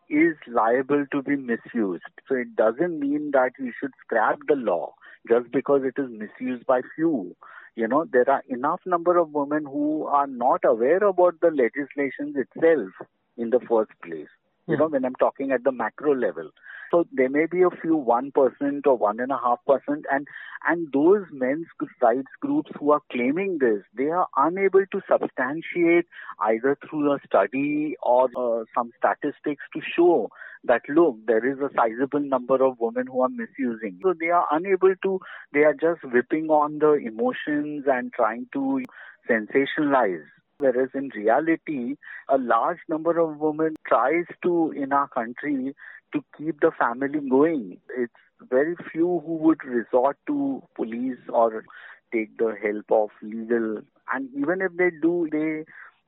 is 0.09 0.35
liable 0.47 1.05
to 1.11 1.21
be 1.21 1.35
misused. 1.35 2.03
So 2.27 2.35
it 2.35 2.55
doesn't 2.55 2.99
mean 2.99 3.31
that 3.31 3.51
we 3.59 3.73
should 3.79 3.91
scrap 4.03 4.39
the 4.47 4.55
law 4.55 4.93
just 5.29 5.51
because 5.51 5.81
it 5.83 5.99
is 6.01 6.09
misused 6.09 6.65
by 6.65 6.81
few. 6.95 7.35
You 7.75 7.87
know, 7.87 8.05
there 8.11 8.29
are 8.29 8.43
enough 8.49 8.81
number 8.85 9.17
of 9.17 9.31
women 9.31 9.65
who 9.65 10.05
are 10.05 10.27
not 10.27 10.61
aware 10.65 11.03
about 11.03 11.35
the 11.41 11.51
legislation 11.51 12.33
itself 12.35 12.89
in 13.37 13.49
the 13.49 13.59
first 13.59 13.91
place. 14.03 14.27
You 14.67 14.77
know, 14.77 14.87
when 14.87 15.03
I'm 15.03 15.15
talking 15.15 15.51
at 15.51 15.63
the 15.63 15.71
macro 15.71 16.15
level. 16.15 16.51
So 16.91 17.05
there 17.11 17.29
may 17.29 17.45
be 17.45 17.61
a 17.61 17.69
few 17.81 17.95
one 17.95 18.31
percent 18.31 18.85
or 18.85 18.97
one 18.97 19.19
and 19.19 19.31
a 19.31 19.37
half 19.37 19.59
percent, 19.65 20.05
and 20.11 20.27
and 20.67 20.87
those 20.93 21.25
men's 21.31 21.67
rights 22.01 22.31
groups 22.41 22.69
who 22.77 22.91
are 22.91 23.01
claiming 23.11 23.57
this, 23.59 23.81
they 23.97 24.09
are 24.09 24.27
unable 24.35 24.85
to 24.91 25.01
substantiate 25.09 26.05
either 26.39 26.77
through 26.87 27.13
a 27.13 27.19
study 27.25 27.95
or 28.03 28.29
uh, 28.37 28.65
some 28.75 28.91
statistics 28.97 29.63
to 29.73 29.81
show 29.95 30.29
that 30.63 30.81
look, 30.87 31.17
there 31.25 31.45
is 31.45 31.59
a 31.59 31.69
sizable 31.75 32.19
number 32.19 32.63
of 32.63 32.79
women 32.79 33.07
who 33.07 33.21
are 33.21 33.29
misusing. 33.29 33.99
So 34.03 34.13
they 34.19 34.29
are 34.29 34.45
unable 34.51 34.93
to. 35.03 35.19
They 35.53 35.61
are 35.61 35.73
just 35.73 36.03
whipping 36.03 36.49
on 36.49 36.79
the 36.79 36.93
emotions 36.93 37.85
and 37.87 38.13
trying 38.13 38.47
to 38.53 38.83
sensationalize 39.29 40.25
whereas 40.61 40.89
in 40.93 41.09
reality, 41.15 41.95
a 42.29 42.37
large 42.37 42.77
number 42.87 43.19
of 43.19 43.39
women 43.39 43.75
tries 43.87 44.25
to, 44.43 44.71
in 44.71 44.93
our 44.93 45.07
country, 45.07 45.75
to 46.13 46.23
keep 46.37 46.61
the 46.61 46.71
family 46.77 47.19
going. 47.29 47.79
It's 47.97 48.13
very 48.49 48.75
few 48.91 49.21
who 49.25 49.35
would 49.37 49.63
resort 49.63 50.17
to 50.27 50.61
police 50.75 51.17
or 51.29 51.65
take 52.13 52.37
the 52.37 52.55
help 52.61 52.85
of 52.91 53.09
legal. 53.21 53.81
And 54.13 54.29
even 54.35 54.61
if 54.61 54.71
they 54.77 54.91
do, 55.01 55.27
they 55.31 55.65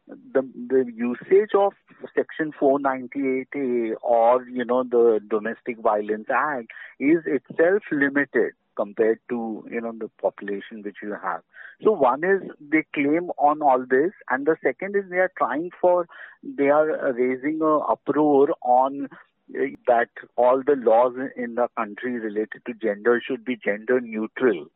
the 0.07 0.41
the 0.67 0.85
usage 0.93 1.51
of 1.57 1.73
section 2.15 2.51
498a 2.59 3.93
or 4.01 4.43
you 4.47 4.65
know 4.65 4.83
the 4.83 5.19
domestic 5.29 5.79
violence 5.79 6.27
act 6.29 6.67
is 6.99 7.19
itself 7.25 7.83
limited 7.91 8.53
compared 8.75 9.19
to 9.29 9.65
you 9.69 9.79
know 9.79 9.93
the 9.97 10.09
population 10.21 10.81
which 10.83 10.97
you 11.01 11.15
have. 11.21 11.41
So 11.83 11.91
one 11.91 12.23
is 12.23 12.41
they 12.59 12.83
claim 12.93 13.29
on 13.37 13.61
all 13.61 13.85
this 13.89 14.11
and 14.29 14.45
the 14.45 14.57
second 14.63 14.95
is 14.95 15.03
they 15.09 15.17
are 15.17 15.31
trying 15.37 15.69
for 15.79 16.07
they 16.43 16.69
are 16.69 17.13
raising 17.13 17.61
a 17.61 17.77
uproar 17.77 18.49
on 18.61 19.07
eh, 19.55 19.75
that 19.87 20.09
all 20.35 20.61
the 20.65 20.75
laws 20.75 21.13
in 21.37 21.55
the 21.55 21.67
country 21.77 22.19
related 22.19 22.61
to 22.67 22.73
gender 22.73 23.21
should 23.25 23.45
be 23.45 23.55
gender 23.55 24.01
neutral 24.01 24.67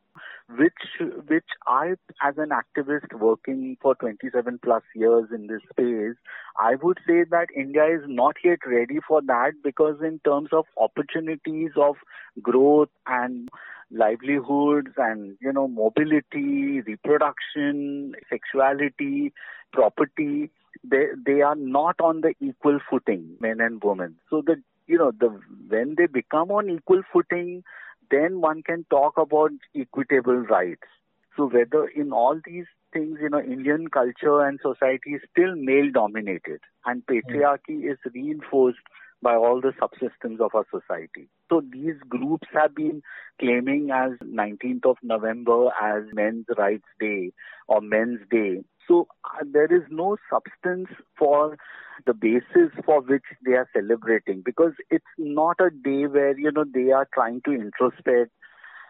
which 0.50 1.10
which 1.27 1.46
I 1.68 1.96
as 2.24 2.36
an 2.38 2.50
activist 2.50 3.13
working 3.13 3.77
for 3.82 3.96
27 3.96 4.60
plus 4.63 4.84
years 4.96 5.25
in 5.34 5.48
this 5.48 5.62
space 5.70 6.16
I 6.58 6.75
would 6.82 7.00
say 7.06 7.25
that 7.30 7.48
India 7.56 7.86
is 7.86 8.04
not 8.08 8.36
yet 8.44 8.60
ready 8.66 9.00
for 9.06 9.22
that 9.24 9.54
because 9.63 9.98
in 10.01 10.20
terms 10.25 10.50
of 10.54 10.66
opportunities 10.77 11.72
of 11.75 11.96
growth 12.42 12.89
and 13.06 13.50
livelihoods 13.92 14.92
and 14.98 15.38
you 15.42 15.51
know 15.51 15.68
mobility 15.68 16.82
reproduction 16.82 18.13
sexuality 18.30 19.34
property 19.74 20.50
they 20.84 21.08
they 21.25 21.42
are 21.42 21.56
not 21.56 22.00
on 22.00 22.22
the 22.22 22.34
equal 22.39 22.80
footing 22.89 23.36
men 23.39 23.60
and 23.60 23.84
women. 23.84 24.16
So 24.30 24.42
the 24.46 24.62
you 24.88 24.98
know 24.98 25.12
the 25.12 25.39
when 25.68 25.96
they 25.98 26.06
become 26.06 26.51
on 26.51 26.70
equal 26.70 27.01
footing 27.12 27.63
then 28.12 28.42
one 28.42 28.64
can 28.64 28.86
talk 28.90 29.18
about 29.18 29.52
equitable 29.76 30.38
rights. 30.38 30.88
So 31.36 31.46
whether 31.48 31.88
in 31.88 32.12
all 32.12 32.40
these 32.46 32.66
things, 32.92 33.20
you 33.22 33.30
know, 33.30 33.40
Indian 33.40 33.88
culture 33.90 34.42
and 34.42 34.60
society 34.62 35.12
is 35.12 35.22
still 35.32 35.56
male 35.56 35.92
dominated 35.92 36.62
and 36.86 37.06
patriarchy 37.06 37.78
mm. 37.78 37.92
is 37.92 37.98
reinforced 38.14 38.80
by 39.22 39.36
all 39.36 39.62
the 39.62 39.74
subsystems 39.82 40.40
of 40.40 40.54
our 40.54 40.66
society. 40.72 41.30
So 41.50 41.62
these 41.72 41.96
groups 42.08 42.48
have 42.54 42.76
been 42.76 43.02
claiming 43.40 43.90
as 43.92 44.12
19th 44.24 44.86
of 44.86 44.98
November 45.02 45.70
as 45.82 46.04
Men's 46.14 46.46
Rights 46.58 46.88
Day 47.00 47.32
or 47.68 47.82
Men's 47.82 48.20
Day. 48.30 48.64
So 48.88 49.08
uh, 49.24 49.44
there 49.51 49.74
is 49.74 49.84
no 49.89 50.17
substance 50.29 50.88
for 51.17 51.58
the 52.06 52.13
basis 52.13 52.72
for 52.86 53.01
which 53.01 53.24
they 53.46 53.53
are 53.53 53.70
celebrating 53.74 54.41
because 54.46 54.74
it's 54.89 55.06
not 55.17 55.58
a 55.60 55.70
day 55.70 56.06
where, 56.08 56.38
you 56.38 56.51
know, 56.51 56.65
they 56.72 56.91
are 56.91 57.08
trying 57.13 57.41
to 57.46 57.51
introspect 57.51 58.32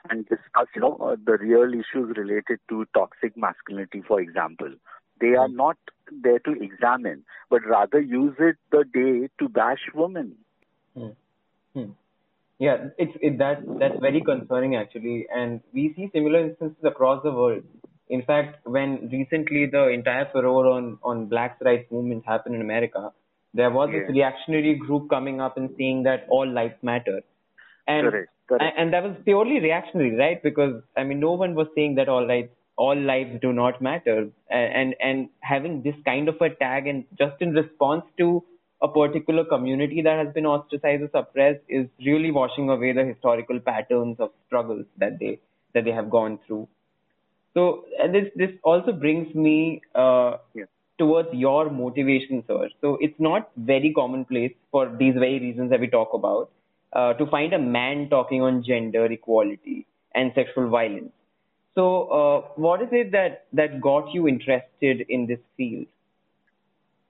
and 0.10 0.25
discuss, 0.27 0.68
you 0.75 0.82
know, 0.82 0.98
uh, 1.01 1.16
the 1.25 1.38
real 1.38 1.70
issues 1.74 2.16
related 2.16 2.60
to 2.70 2.86
toxic 2.94 3.36
masculinity, 3.36 4.04
for 4.08 4.22
example. 4.22 4.72
They 5.20 5.36
are 5.36 5.48
hmm. 5.48 5.56
not 5.56 5.77
there 6.12 6.39
to 6.39 6.51
examine, 6.51 7.24
but 7.50 7.66
rather 7.66 8.00
use 8.00 8.36
it 8.39 8.58
the 8.72 8.84
day 8.94 9.30
to 9.39 9.50
bash 9.50 9.82
women. 9.94 10.36
Hmm. 10.96 11.10
Hmm. 11.74 11.92
Yeah, 12.60 12.89
it's 12.98 13.13
it, 13.22 13.38
that 13.38 13.60
that's 13.80 14.00
very 14.00 14.22
concerning 14.22 14.75
actually, 14.75 15.27
and 15.32 15.62
we 15.74 15.94
see 15.96 16.10
similar 16.12 16.39
instances 16.39 16.84
across 16.84 17.22
the 17.24 17.32
world. 17.32 17.63
In 18.10 18.22
fact, 18.24 18.66
when 18.66 19.10
recently 19.12 19.66
the 19.66 19.88
entire 19.90 20.28
furor 20.32 20.68
on 20.68 21.00
on 21.04 21.26
Black 21.28 21.58
rights 21.62 21.92
movement 21.92 22.26
happened 22.26 22.56
in 22.56 22.62
America, 22.62 23.12
there 23.54 23.72
was 23.72 23.90
yeah. 23.92 24.00
this 24.00 24.10
reactionary 24.10 24.76
group 24.76 25.10
coming 25.10 25.42
up 25.42 25.58
and 25.58 25.70
saying 25.78 26.04
that 26.04 26.26
all 26.30 26.48
lives 26.48 26.76
matter, 26.82 27.22
and 27.88 28.10
Correct. 28.10 28.30
Correct. 28.48 28.76
and 28.78 28.94
that 28.94 29.04
was 29.04 29.16
purely 29.26 29.60
reactionary, 29.60 30.16
right? 30.16 30.42
Because 30.42 30.82
I 30.96 31.04
mean, 31.04 31.20
no 31.20 31.34
one 31.34 31.56
was 31.56 31.68
saying 31.76 31.96
that 31.96 32.08
all 32.08 32.26
rights 32.26 32.54
all 32.78 32.96
lives 32.96 33.40
do 33.42 33.52
not 33.52 33.82
matter 33.82 34.30
and 34.50 34.96
and 35.00 35.30
having 35.40 35.82
this 35.82 35.96
kind 36.06 36.30
of 36.30 36.36
a 36.42 36.50
tag 36.50 36.88
and 36.88 37.06
just 37.18 37.42
in 37.42 37.52
response 37.54 38.04
to 38.18 38.44
a 38.84 38.88
particular 38.88 39.44
community 39.44 40.04
that 40.04 40.24
has 40.24 40.34
been 40.34 40.46
ostracized 40.46 41.02
or 41.02 41.10
suppressed 41.12 41.64
is 41.68 41.88
really 42.06 42.30
washing 42.32 42.70
away 42.70 42.94
the 42.94 43.04
historical 43.04 43.60
patterns 43.60 44.18
of 44.20 44.30
struggles 44.46 44.86
that 44.98 45.18
they 45.20 45.40
that 45.74 45.86
they 45.86 45.92
have 45.92 46.10
gone 46.10 46.38
through 46.46 46.68
so 47.58 47.66
this 48.16 48.30
this 48.44 48.56
also 48.64 48.94
brings 49.04 49.34
me 49.48 49.82
uh, 49.96 50.38
yeah. 50.54 50.70
towards 51.04 51.30
your 51.44 51.70
motivation 51.82 52.44
sir 52.48 52.70
so 52.82 52.98
it's 53.08 53.20
not 53.30 53.52
very 53.74 53.94
commonplace 54.00 54.56
for 54.72 54.86
these 55.04 55.22
very 55.26 55.40
reasons 55.48 55.76
that 55.76 55.86
we 55.86 55.92
talk 56.00 56.18
about 56.22 56.50
uh, 56.94 57.14
to 57.22 57.30
find 57.36 57.54
a 57.60 57.64
man 57.78 58.10
talking 58.16 58.42
on 58.50 58.64
gender 58.72 59.06
equality 59.20 59.78
and 60.16 60.32
sexual 60.42 60.70
violence 60.80 61.12
so, 61.78 62.08
uh, 62.10 62.42
what 62.56 62.82
is 62.82 62.88
it 62.92 63.12
that 63.12 63.46
that 63.54 63.80
got 63.80 64.12
you 64.12 64.28
interested 64.28 65.06
in 65.10 65.28
this 65.28 65.40
field? 65.56 65.86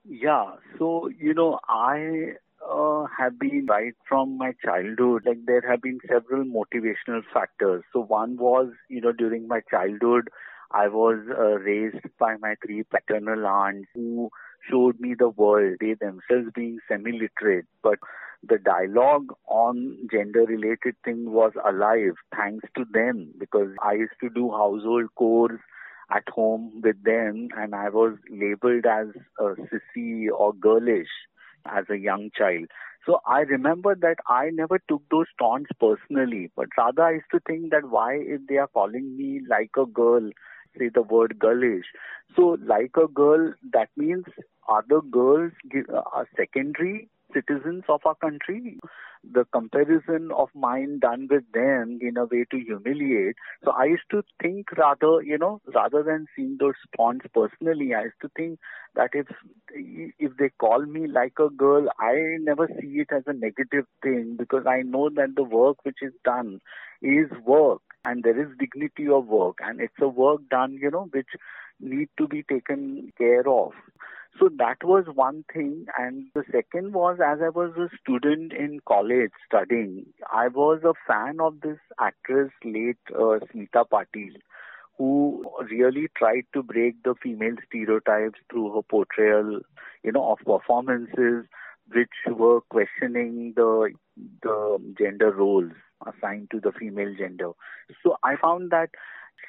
Yeah, 0.06 0.56
so 0.78 1.08
you 1.08 1.32
know, 1.32 1.58
I 1.66 2.34
uh, 2.70 3.06
have 3.18 3.38
been 3.38 3.66
right 3.68 3.94
from 4.08 4.36
my 4.38 4.52
childhood. 4.64 5.22
Like 5.26 5.44
there 5.46 5.62
have 5.68 5.82
been 5.82 5.98
several 6.08 6.44
motivational 6.44 7.22
factors. 7.32 7.84
So 7.92 8.00
one 8.02 8.36
was, 8.36 8.68
you 8.88 9.00
know, 9.00 9.12
during 9.12 9.48
my 9.48 9.60
childhood, 9.70 10.28
I 10.70 10.88
was 10.88 11.18
uh, 11.30 11.58
raised 11.60 12.04
by 12.18 12.36
my 12.40 12.54
three 12.64 12.84
paternal 12.84 13.46
aunts 13.46 13.88
who 13.94 14.30
showed 14.70 15.00
me 15.00 15.14
the 15.18 15.30
world. 15.30 15.76
They 15.80 15.94
themselves 15.94 16.50
being 16.54 16.78
semi-literate, 16.88 17.66
but 17.82 17.98
the 18.46 18.58
dialogue 18.58 19.26
on 19.48 20.08
gender 20.12 20.44
related 20.44 20.94
thing 21.04 21.32
was 21.32 21.52
alive 21.66 22.14
thanks 22.36 22.64
to 22.76 22.84
them 22.92 23.32
because 23.38 23.70
I 23.82 23.94
used 23.94 24.12
to 24.20 24.30
do 24.30 24.50
household 24.50 25.06
chores 25.18 25.58
at 26.10 26.22
home 26.28 26.80
with 26.82 27.02
them 27.02 27.48
and 27.56 27.74
I 27.74 27.88
was 27.88 28.14
labeled 28.30 28.86
as 28.86 29.08
a 29.40 29.54
sissy 29.68 30.28
or 30.32 30.52
girlish 30.54 31.08
as 31.66 31.84
a 31.90 31.98
young 31.98 32.30
child. 32.36 32.66
So 33.06 33.20
I 33.26 33.40
remember 33.40 33.94
that 33.94 34.16
I 34.28 34.50
never 34.52 34.78
took 34.88 35.02
those 35.10 35.26
taunts 35.38 35.70
personally, 35.80 36.50
but 36.56 36.68
rather 36.76 37.02
I 37.02 37.12
used 37.12 37.30
to 37.32 37.40
think 37.46 37.70
that 37.70 37.88
why 37.88 38.14
if 38.16 38.42
they 38.48 38.56
are 38.56 38.68
calling 38.68 39.16
me 39.16 39.40
like 39.48 39.70
a 39.78 39.86
girl, 39.86 40.30
say 40.78 40.88
the 40.92 41.02
word 41.02 41.38
girlish. 41.38 41.86
So 42.36 42.56
like 42.64 42.92
a 42.96 43.08
girl, 43.08 43.52
that 43.72 43.88
means 43.96 44.24
other 44.68 45.00
girls 45.00 45.52
uh, 45.74 46.02
are 46.12 46.28
secondary 46.36 47.08
citizens 47.32 47.84
of 47.88 48.00
our 48.04 48.14
country. 48.14 48.78
The 49.32 49.44
comparison 49.52 50.30
of 50.36 50.48
mine 50.54 51.00
done 51.00 51.26
with 51.30 51.44
them 51.52 51.98
in 52.00 52.16
a 52.16 52.24
way 52.24 52.44
to 52.50 52.58
humiliate. 52.58 53.36
So 53.64 53.72
I 53.72 53.84
used 53.84 54.08
to 54.12 54.22
think 54.40 54.70
rather, 54.78 55.22
you 55.22 55.36
know, 55.38 55.60
rather 55.74 56.02
than 56.02 56.26
seeing 56.36 56.56
those 56.58 56.74
taunts 56.96 57.26
personally, 57.34 57.94
I 57.94 58.04
used 58.04 58.20
to 58.22 58.30
think 58.36 58.58
that 58.94 59.10
if 59.14 59.26
if 60.18 60.36
they 60.36 60.50
call 60.58 60.84
me 60.84 61.06
like 61.06 61.34
a 61.38 61.50
girl, 61.50 61.88
I 61.98 62.36
never 62.40 62.68
see 62.80 63.00
it 63.00 63.08
as 63.12 63.22
a 63.26 63.32
negative 63.32 63.86
thing 64.02 64.36
because 64.38 64.64
I 64.66 64.82
know 64.82 65.08
that 65.16 65.34
the 65.36 65.42
work 65.42 65.84
which 65.84 65.98
is 66.02 66.12
done 66.24 66.60
is 67.02 67.30
work 67.44 67.80
and 68.04 68.22
there 68.22 68.40
is 68.40 68.56
dignity 68.58 69.08
of 69.08 69.26
work 69.26 69.58
and 69.60 69.80
it's 69.80 70.00
a 70.00 70.08
work 70.08 70.40
done, 70.50 70.78
you 70.80 70.90
know, 70.90 71.08
which 71.12 71.28
need 71.80 72.08
to 72.18 72.26
be 72.26 72.42
taken 72.42 73.12
care 73.18 73.48
of. 73.48 73.72
So 74.38 74.48
that 74.58 74.84
was 74.84 75.04
one 75.12 75.44
thing. 75.52 75.86
And 75.98 76.26
the 76.34 76.44
second 76.52 76.92
was 76.94 77.18
as 77.24 77.40
I 77.42 77.48
was 77.48 77.72
a 77.76 77.88
student 78.00 78.52
in 78.52 78.80
college 78.86 79.32
studying, 79.46 80.06
I 80.32 80.48
was 80.48 80.80
a 80.84 80.94
fan 81.06 81.40
of 81.40 81.60
this 81.60 81.78
actress, 82.00 82.50
late 82.64 82.98
uh, 83.14 83.40
Smita 83.52 83.84
Patil, 83.90 84.34
who 84.96 85.44
really 85.70 86.08
tried 86.16 86.44
to 86.54 86.62
break 86.62 87.02
the 87.02 87.14
female 87.22 87.56
stereotypes 87.66 88.38
through 88.50 88.74
her 88.74 88.82
portrayal, 88.82 89.60
you 90.02 90.12
know, 90.12 90.32
of 90.32 90.38
performances 90.44 91.46
which 91.92 92.12
were 92.26 92.60
questioning 92.70 93.54
the 93.56 93.90
the 94.42 94.94
gender 94.98 95.30
roles 95.32 95.72
assigned 96.06 96.50
to 96.50 96.60
the 96.60 96.72
female 96.72 97.14
gender. 97.18 97.50
So 98.02 98.16
I 98.22 98.36
found 98.36 98.70
that 98.70 98.90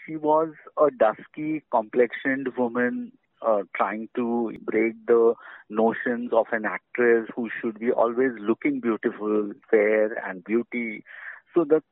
she 0.05 0.15
was 0.15 0.53
a 0.77 0.89
dusky 0.89 1.63
complexioned 1.71 2.47
woman 2.57 3.11
uh, 3.45 3.63
trying 3.75 4.09
to 4.15 4.53
break 4.61 4.93
the 5.07 5.33
notions 5.69 6.31
of 6.33 6.47
an 6.51 6.65
actress 6.65 7.27
who 7.35 7.49
should 7.59 7.79
be 7.79 7.91
always 7.91 8.31
looking 8.39 8.79
beautiful, 8.79 9.51
fair, 9.69 10.13
and 10.27 10.43
beauty. 10.43 11.03
So 11.55 11.63
that 11.65 11.83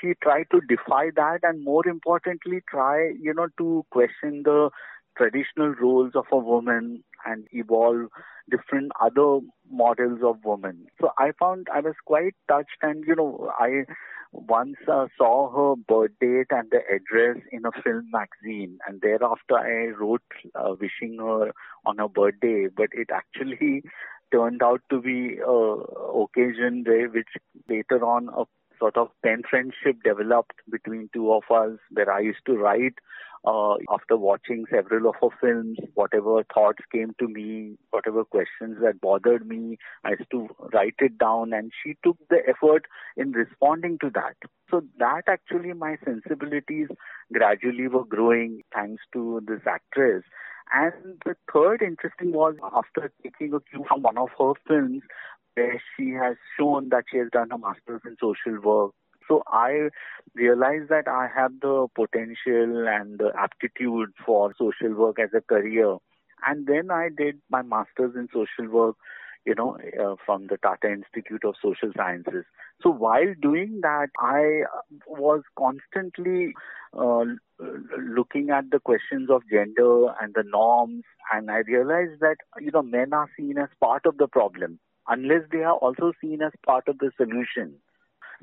she 0.00 0.14
tried 0.22 0.46
to 0.50 0.60
defy 0.62 1.10
that, 1.16 1.40
and 1.42 1.62
more 1.62 1.86
importantly, 1.86 2.62
try 2.68 3.10
you 3.20 3.34
know 3.34 3.48
to 3.58 3.84
question 3.90 4.42
the 4.44 4.70
traditional 5.16 5.74
roles 5.80 6.12
of 6.14 6.24
a 6.32 6.36
woman 6.36 7.04
and 7.26 7.46
evolve 7.52 8.08
different 8.50 8.92
other 9.00 9.40
models 9.70 10.20
of 10.22 10.38
women. 10.44 10.86
So 11.00 11.10
I 11.18 11.32
found 11.38 11.68
I 11.72 11.80
was 11.80 11.94
quite 12.04 12.34
touched, 12.48 12.78
and 12.82 13.04
you 13.06 13.14
know 13.14 13.52
I 13.58 13.84
once 14.34 14.76
uh, 14.90 15.06
saw 15.16 15.50
her 15.50 15.76
birth 15.88 16.10
date 16.20 16.48
and 16.50 16.70
the 16.70 16.80
address 16.92 17.42
in 17.52 17.64
a 17.64 17.82
film 17.82 18.10
magazine, 18.12 18.78
and 18.86 19.00
thereafter 19.00 19.56
I 19.56 19.92
wrote 19.98 20.22
uh, 20.54 20.74
wishing 20.80 21.18
her 21.18 21.52
on 21.86 21.98
her 21.98 22.08
birthday, 22.08 22.66
but 22.74 22.88
it 22.92 23.08
actually 23.12 23.82
turned 24.32 24.62
out 24.62 24.80
to 24.90 25.00
be 25.00 25.38
a 25.38 25.50
occasion 25.50 26.84
where, 26.84 27.08
which 27.08 27.28
later 27.68 28.04
on 28.04 28.28
a 28.36 28.44
sort 28.84 28.98
of 28.98 29.08
pen 29.22 29.42
friendship 29.48 29.96
developed 30.04 30.60
between 30.70 31.08
two 31.14 31.32
of 31.32 31.44
us, 31.50 31.78
where 31.90 32.12
I 32.12 32.20
used 32.20 32.44
to 32.44 32.52
write 32.54 32.96
uh, 33.46 33.76
after 33.90 34.16
watching 34.16 34.66
several 34.70 35.08
of 35.08 35.14
her 35.22 35.34
films, 35.40 35.78
whatever 35.94 36.44
thoughts 36.52 36.84
came 36.92 37.14
to 37.18 37.28
me, 37.28 37.76
whatever 37.90 38.24
questions 38.24 38.76
that 38.82 39.00
bothered 39.00 39.46
me, 39.46 39.78
I 40.04 40.10
used 40.10 40.30
to 40.32 40.48
write 40.74 40.96
it 40.98 41.16
down 41.16 41.54
and 41.54 41.72
she 41.82 41.94
took 42.04 42.18
the 42.28 42.40
effort 42.46 42.84
in 43.16 43.32
responding 43.32 43.98
to 44.02 44.10
that. 44.14 44.36
So 44.70 44.82
that 44.98 45.22
actually 45.28 45.72
my 45.72 45.96
sensibilities 46.04 46.88
gradually 47.32 47.88
were 47.88 48.04
growing 48.04 48.62
thanks 48.74 49.02
to 49.14 49.40
this 49.46 49.60
actress. 49.66 50.24
And 50.72 51.22
the 51.24 51.36
third 51.52 51.82
interesting 51.82 52.32
was 52.32 52.56
after 52.74 53.12
taking 53.22 53.52
a 53.54 53.60
cue 53.60 53.84
from 53.86 54.02
one 54.02 54.16
of 54.16 54.30
her 54.38 54.52
films, 54.66 55.02
where 55.54 55.82
she 55.96 56.10
has 56.10 56.36
shown 56.58 56.88
that 56.90 57.04
she 57.10 57.18
has 57.18 57.28
done 57.32 57.52
a 57.52 57.58
master's 57.58 58.02
in 58.04 58.16
social 58.20 58.60
work 58.60 58.92
so 59.28 59.42
I 59.46 59.88
realized 60.34 60.88
that 60.90 61.08
I 61.08 61.28
have 61.34 61.52
the 61.60 61.86
potential 61.94 62.86
and 62.88 63.18
the 63.18 63.32
aptitude 63.38 64.12
for 64.24 64.52
social 64.58 64.94
work 64.94 65.18
as 65.18 65.30
a 65.34 65.40
career. 65.40 65.96
And 66.46 66.66
then 66.66 66.90
I 66.90 67.08
did 67.16 67.40
my 67.50 67.62
master's 67.62 68.14
in 68.16 68.28
social 68.32 68.70
work, 68.70 68.96
you 69.46 69.54
know, 69.54 69.78
uh, 69.98 70.16
from 70.26 70.48
the 70.48 70.58
Tata 70.58 70.92
Institute 70.92 71.44
of 71.44 71.54
Social 71.62 71.90
Sciences. 71.96 72.44
So 72.82 72.90
while 72.90 73.32
doing 73.40 73.80
that, 73.82 74.08
I 74.18 74.64
was 75.06 75.42
constantly 75.58 76.52
uh, 76.92 77.24
looking 77.98 78.50
at 78.50 78.70
the 78.70 78.80
questions 78.80 79.30
of 79.30 79.42
gender 79.50 80.08
and 80.20 80.34
the 80.34 80.44
norms, 80.44 81.04
and 81.32 81.50
I 81.50 81.58
realized 81.58 82.20
that, 82.20 82.36
you 82.60 82.72
know, 82.72 82.82
men 82.82 83.14
are 83.14 83.30
seen 83.38 83.56
as 83.56 83.70
part 83.80 84.04
of 84.04 84.18
the 84.18 84.28
problem 84.28 84.80
unless 85.08 85.42
they 85.52 85.62
are 85.62 85.76
also 85.76 86.12
seen 86.20 86.42
as 86.42 86.52
part 86.64 86.88
of 86.88 86.98
the 86.98 87.10
solution 87.16 87.74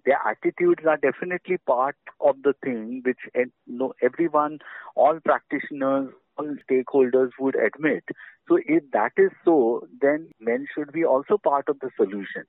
their 0.05 0.19
attitudes 0.25 0.83
are 0.87 0.97
definitely 0.97 1.57
part 1.57 1.95
of 2.19 2.35
the 2.43 2.53
thing 2.63 3.01
which 3.05 3.19
eh, 3.35 3.45
know, 3.67 3.93
everyone, 4.01 4.59
all 4.95 5.19
practitioners, 5.23 6.09
all 6.37 6.55
stakeholders 6.69 7.29
would 7.39 7.55
admit. 7.55 8.03
So 8.47 8.57
if 8.65 8.83
that 8.91 9.11
is 9.17 9.31
so, 9.45 9.87
then 10.01 10.29
men 10.39 10.67
should 10.73 10.91
be 10.91 11.05
also 11.05 11.37
part 11.37 11.69
of 11.69 11.79
the 11.79 11.89
solution. 11.95 12.43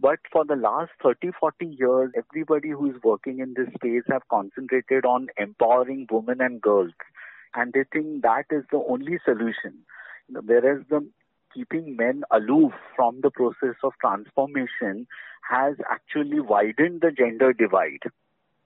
But 0.00 0.18
for 0.30 0.44
the 0.44 0.56
last 0.56 0.90
30, 1.02 1.30
40 1.38 1.66
years, 1.66 2.10
everybody 2.16 2.70
who 2.70 2.90
is 2.90 2.96
working 3.02 3.38
in 3.38 3.54
this 3.54 3.72
space 3.74 4.02
have 4.10 4.28
concentrated 4.28 5.04
on 5.06 5.28
empowering 5.38 6.06
women 6.10 6.40
and 6.40 6.60
girls. 6.60 6.92
And 7.54 7.72
they 7.72 7.84
think 7.92 8.22
that 8.22 8.44
is 8.50 8.64
the 8.70 8.82
only 8.86 9.18
solution. 9.24 9.84
Whereas 10.28 10.82
the 10.90 11.08
keeping 11.54 11.96
men 11.96 12.22
aloof 12.30 12.72
from 12.96 13.20
the 13.22 13.30
process 13.30 13.76
of 13.82 13.92
transformation 14.00 15.06
has 15.48 15.76
actually 15.90 16.40
widened 16.40 17.00
the 17.00 17.10
gender 17.10 17.52
divide. 17.52 18.02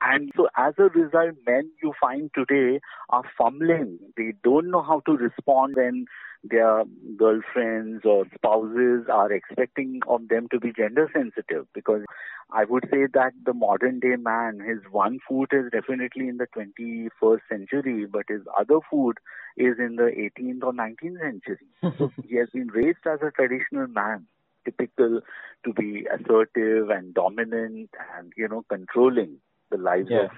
And 0.04 0.32
so 0.36 0.48
as 0.56 0.74
a 0.78 0.84
result, 0.84 1.36
men 1.46 1.70
you 1.82 1.92
find 2.00 2.30
today 2.34 2.80
are 3.10 3.22
fumbling. 3.38 3.98
They 4.16 4.32
don't 4.42 4.70
know 4.70 4.82
how 4.82 5.00
to 5.06 5.12
respond 5.12 5.76
when 5.76 6.06
their 6.44 6.82
girlfriends 7.16 8.04
or 8.04 8.24
spouses 8.34 9.06
are 9.08 9.30
expecting 9.30 10.00
of 10.08 10.26
them 10.28 10.48
to 10.50 10.58
be 10.58 10.72
gender 10.72 11.08
sensitive 11.14 11.66
because 11.72 12.02
I 12.50 12.64
would 12.64 12.88
say 12.90 13.06
that 13.14 13.32
the 13.46 13.54
modern 13.54 14.00
day 14.00 14.16
man, 14.16 14.58
his 14.58 14.80
one 14.90 15.20
foot 15.28 15.50
is 15.52 15.70
definitely 15.70 16.28
in 16.28 16.38
the 16.38 16.48
21st 16.56 17.40
century, 17.48 18.06
but 18.06 18.24
his 18.28 18.42
other 18.58 18.80
foot 18.90 19.18
is 19.56 19.76
in 19.78 19.96
the 19.96 20.10
18th 20.38 20.64
or 20.64 20.72
19th 20.72 21.20
century. 21.20 21.66
so 21.96 22.12
he 22.28 22.36
has 22.36 22.48
been 22.52 22.68
raised 22.68 23.06
as 23.06 23.20
a 23.22 23.30
traditional 23.30 23.86
man, 23.86 24.26
typical 24.64 25.20
to 25.64 25.72
be 25.72 26.06
assertive 26.12 26.90
and 26.90 27.14
dominant 27.14 27.90
and, 28.18 28.32
you 28.36 28.48
know, 28.48 28.64
controlling 28.68 29.38
the 29.72 29.78
lives 29.78 30.08
yeah. 30.10 30.24
of 30.24 30.30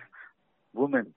women 0.72 1.14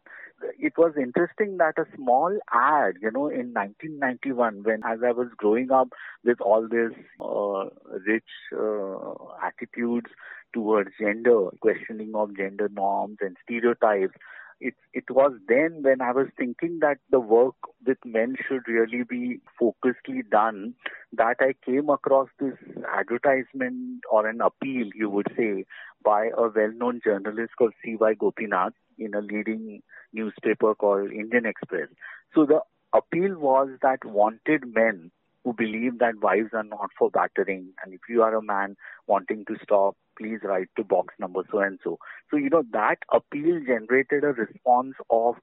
it 0.59 0.73
was 0.77 0.93
interesting 0.97 1.57
that 1.57 1.77
a 1.77 1.85
small 1.95 2.37
ad, 2.53 2.95
you 3.01 3.11
know, 3.11 3.27
in 3.27 3.53
1991, 3.53 4.63
when 4.63 4.81
as 4.85 4.99
I 5.03 5.11
was 5.11 5.27
growing 5.37 5.71
up 5.71 5.89
with 6.23 6.39
all 6.41 6.67
this 6.67 6.91
uh, 7.19 7.65
rich 8.05 8.23
uh, 8.53 9.13
attitudes 9.43 10.11
towards 10.53 10.91
gender, 10.99 11.49
questioning 11.61 12.11
of 12.15 12.35
gender 12.37 12.69
norms 12.69 13.17
and 13.21 13.37
stereotypes, 13.43 14.13
it 14.59 14.73
it 14.93 15.09
was 15.09 15.33
then 15.47 15.83
when 15.83 16.01
I 16.01 16.11
was 16.11 16.27
thinking 16.37 16.79
that 16.81 16.97
the 17.09 17.19
work 17.19 17.55
with 17.85 17.97
men 18.05 18.35
should 18.47 18.67
really 18.67 19.03
be 19.03 19.39
focusedly 19.59 20.29
done 20.29 20.73
that 21.13 21.37
I 21.39 21.53
came 21.65 21.89
across 21.89 22.29
this 22.39 22.55
advertisement 22.91 24.01
or 24.11 24.27
an 24.27 24.41
appeal, 24.41 24.87
you 24.95 25.09
would 25.09 25.27
say, 25.37 25.65
by 26.03 26.29
a 26.37 26.49
well-known 26.49 27.01
journalist 27.03 27.53
called 27.57 27.73
C.Y. 27.83 28.15
Gopinath 28.15 28.73
in 28.97 29.13
a 29.13 29.21
leading 29.21 29.81
newspaper 30.13 30.73
called 30.75 31.11
Indian 31.11 31.45
Express. 31.45 31.89
So 32.33 32.45
the 32.45 32.61
appeal 32.93 33.37
was 33.37 33.69
that 33.81 34.03
wanted 34.03 34.73
men 34.73 35.11
who 35.43 35.53
believe 35.53 35.99
that 35.99 36.21
wives 36.21 36.49
are 36.53 36.63
not 36.63 36.89
for 36.97 37.09
battering, 37.09 37.69
and 37.83 37.93
if 37.93 38.01
you 38.09 38.23
are 38.23 38.35
a 38.35 38.41
man 38.41 38.75
wanting 39.07 39.45
to 39.45 39.55
stop, 39.63 39.95
please 40.17 40.39
write 40.43 40.69
to 40.75 40.83
box 40.83 41.13
number 41.19 41.41
so 41.51 41.59
and 41.59 41.79
so. 41.83 41.99
So, 42.29 42.37
you 42.37 42.49
know, 42.49 42.63
that 42.71 42.97
appeal 43.13 43.59
generated 43.65 44.23
a 44.23 44.33
response 44.33 44.95
of 45.09 45.35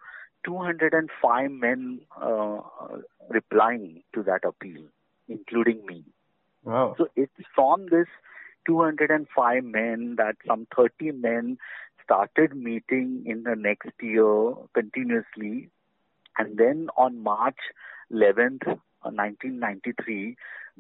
205 0.44 1.50
men 1.50 2.00
uh, 2.20 2.58
replying 3.30 4.02
to 4.14 4.22
that 4.24 4.44
appeal, 4.44 4.82
including 5.28 5.84
me. 5.86 6.04
Wow. 6.64 6.94
So 6.98 7.08
it's 7.16 7.32
from 7.54 7.86
this 7.90 8.06
205 8.66 9.64
men 9.64 10.16
that 10.16 10.36
some 10.46 10.66
30 10.74 11.12
men 11.12 11.58
started 12.02 12.54
meeting 12.54 13.24
in 13.26 13.42
the 13.44 13.56
next 13.56 13.90
year 14.00 14.54
continuously. 14.74 15.70
And 16.38 16.58
then 16.58 16.88
on 16.96 17.22
March 17.22 17.58
11th, 18.12 18.66
1993, 19.02 20.30
uh, 20.30 20.34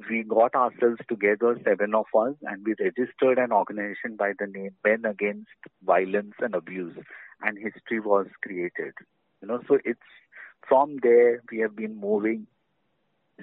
we 0.08 0.24
got 0.24 0.54
ourselves 0.54 1.00
together, 1.08 1.58
seven 1.64 1.94
of 1.94 2.06
us, 2.18 2.34
and 2.42 2.64
we 2.64 2.74
registered 2.80 3.38
an 3.38 3.52
organization 3.52 4.16
by 4.16 4.32
the 4.38 4.46
name 4.46 4.74
Men 4.84 5.04
Against 5.04 5.48
Violence 5.84 6.34
and 6.40 6.54
Abuse, 6.54 6.96
and 7.40 7.58
history 7.58 8.00
was 8.00 8.26
created. 8.42 8.94
You 9.40 9.48
know, 9.48 9.60
so 9.68 9.78
it's 9.84 10.00
from 10.68 10.96
there 11.02 11.42
we 11.50 11.58
have 11.60 11.76
been 11.76 12.00
moving 12.00 12.46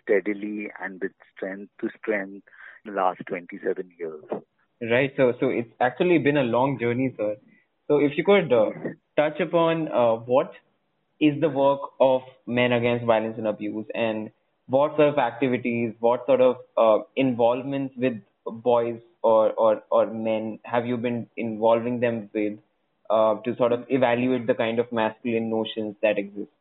steadily 0.01 0.69
and 0.81 1.01
with 1.01 1.11
strength 1.35 1.71
to 1.79 1.89
strength 1.99 2.47
the 2.85 2.91
last 2.91 3.21
27 3.27 3.91
years. 3.99 4.23
Right. 4.81 5.11
So, 5.15 5.33
so 5.39 5.49
it's 5.49 5.71
actually 5.79 6.17
been 6.17 6.37
a 6.37 6.43
long 6.43 6.79
journey, 6.79 7.13
sir. 7.15 7.35
So 7.87 7.97
if 7.97 8.13
you 8.17 8.23
could 8.23 8.51
uh, 8.51 8.71
touch 9.15 9.39
upon 9.39 9.89
uh, 9.89 10.15
what 10.15 10.51
is 11.19 11.39
the 11.39 11.49
work 11.49 11.81
of 11.99 12.21
Men 12.47 12.71
Against 12.71 13.05
Violence 13.05 13.35
and 13.37 13.47
Abuse 13.47 13.85
and 13.93 14.31
what 14.71 14.95
sort 14.95 15.09
of 15.09 15.17
activities, 15.19 15.93
what 15.99 16.25
sort 16.25 16.41
of 16.41 16.57
uh, 16.77 17.03
involvements 17.15 17.93
with 17.97 18.19
boys 18.45 18.99
or, 19.21 19.51
or, 19.51 19.83
or 19.91 20.07
men 20.07 20.59
have 20.63 20.85
you 20.85 20.97
been 20.97 21.27
involving 21.37 21.99
them 21.99 22.29
with 22.33 22.57
uh, 23.09 23.35
to 23.45 23.55
sort 23.57 23.73
of 23.73 23.85
evaluate 23.89 24.47
the 24.47 24.53
kind 24.53 24.79
of 24.79 24.91
masculine 24.91 25.49
notions 25.49 25.95
that 26.01 26.17
exist? 26.17 26.51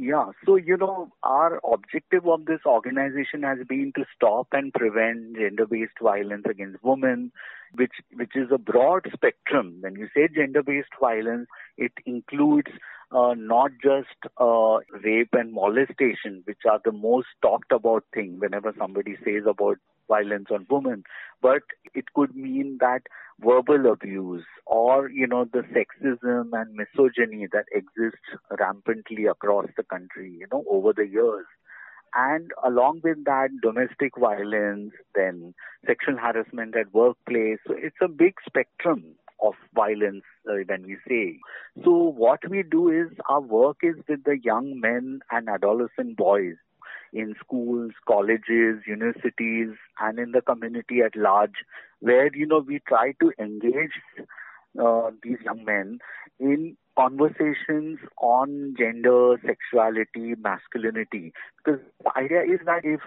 Yeah, 0.00 0.26
so 0.46 0.54
you 0.54 0.76
know, 0.76 1.10
our 1.24 1.60
objective 1.68 2.24
of 2.24 2.44
this 2.44 2.60
organization 2.64 3.42
has 3.42 3.58
been 3.68 3.92
to 3.96 4.04
stop 4.14 4.46
and 4.52 4.72
prevent 4.72 5.34
gender-based 5.36 5.98
violence 6.00 6.44
against 6.48 6.84
women, 6.84 7.32
which 7.74 7.94
which 8.14 8.36
is 8.36 8.46
a 8.52 8.58
broad 8.58 9.10
spectrum. 9.12 9.78
When 9.80 9.96
you 9.96 10.06
say 10.14 10.28
gender-based 10.32 10.94
violence, 11.00 11.48
it 11.76 11.90
includes 12.06 12.70
uh, 13.10 13.34
not 13.36 13.72
just 13.82 14.30
uh, 14.40 14.76
rape 15.02 15.30
and 15.32 15.52
molestation, 15.52 16.42
which 16.44 16.62
are 16.70 16.80
the 16.84 16.92
most 16.92 17.26
talked 17.42 17.72
about 17.72 18.04
thing 18.14 18.36
whenever 18.38 18.72
somebody 18.78 19.16
says 19.24 19.46
about 19.48 19.78
violence 20.08 20.48
on 20.50 20.66
women, 20.70 21.04
but 21.42 21.62
it 21.94 22.12
could 22.14 22.34
mean 22.34 22.78
that 22.80 23.02
verbal 23.40 23.92
abuse 23.92 24.44
or, 24.66 25.08
you 25.10 25.26
know, 25.26 25.44
the 25.44 25.62
sexism 25.74 26.50
and 26.52 26.74
misogyny 26.74 27.46
that 27.52 27.66
exists 27.72 28.28
rampantly 28.58 29.26
across 29.26 29.66
the 29.76 29.84
country, 29.84 30.36
you 30.38 30.46
know, 30.52 30.64
over 30.68 30.92
the 30.92 31.06
years. 31.06 31.46
And 32.14 32.50
along 32.64 33.02
with 33.04 33.24
that, 33.26 33.50
domestic 33.62 34.12
violence, 34.18 34.92
then 35.14 35.54
sexual 35.86 36.16
harassment 36.16 36.76
at 36.76 36.92
workplace. 36.92 37.58
So 37.66 37.74
it's 37.76 37.96
a 38.02 38.08
big 38.08 38.34
spectrum 38.46 39.14
of 39.42 39.54
violence 39.74 40.24
uh, 40.48 40.54
when 40.66 40.84
we 40.84 40.96
say. 41.06 41.38
So 41.84 41.90
what 41.92 42.40
we 42.48 42.62
do 42.62 42.88
is 42.88 43.16
our 43.28 43.40
work 43.40 43.78
is 43.82 43.96
with 44.08 44.24
the 44.24 44.38
young 44.42 44.80
men 44.80 45.20
and 45.30 45.48
adolescent 45.48 46.16
boys 46.16 46.56
in 47.12 47.34
schools, 47.40 47.92
colleges, 48.06 48.82
universities, 48.86 49.70
and 50.00 50.18
in 50.18 50.32
the 50.32 50.42
community 50.42 51.00
at 51.00 51.16
large, 51.16 51.64
where 52.00 52.34
you 52.34 52.46
know 52.46 52.64
we 52.66 52.80
try 52.86 53.12
to 53.20 53.32
engage 53.38 53.92
uh, 54.80 55.10
these 55.22 55.38
young 55.44 55.64
men 55.64 55.98
in 56.38 56.76
conversations 56.96 57.98
on 58.20 58.74
gender, 58.76 59.36
sexuality, 59.46 60.34
masculinity. 60.40 61.32
Because 61.56 61.80
the 62.02 62.10
idea 62.16 62.42
is 62.42 62.60
that 62.66 62.84
if 62.84 63.00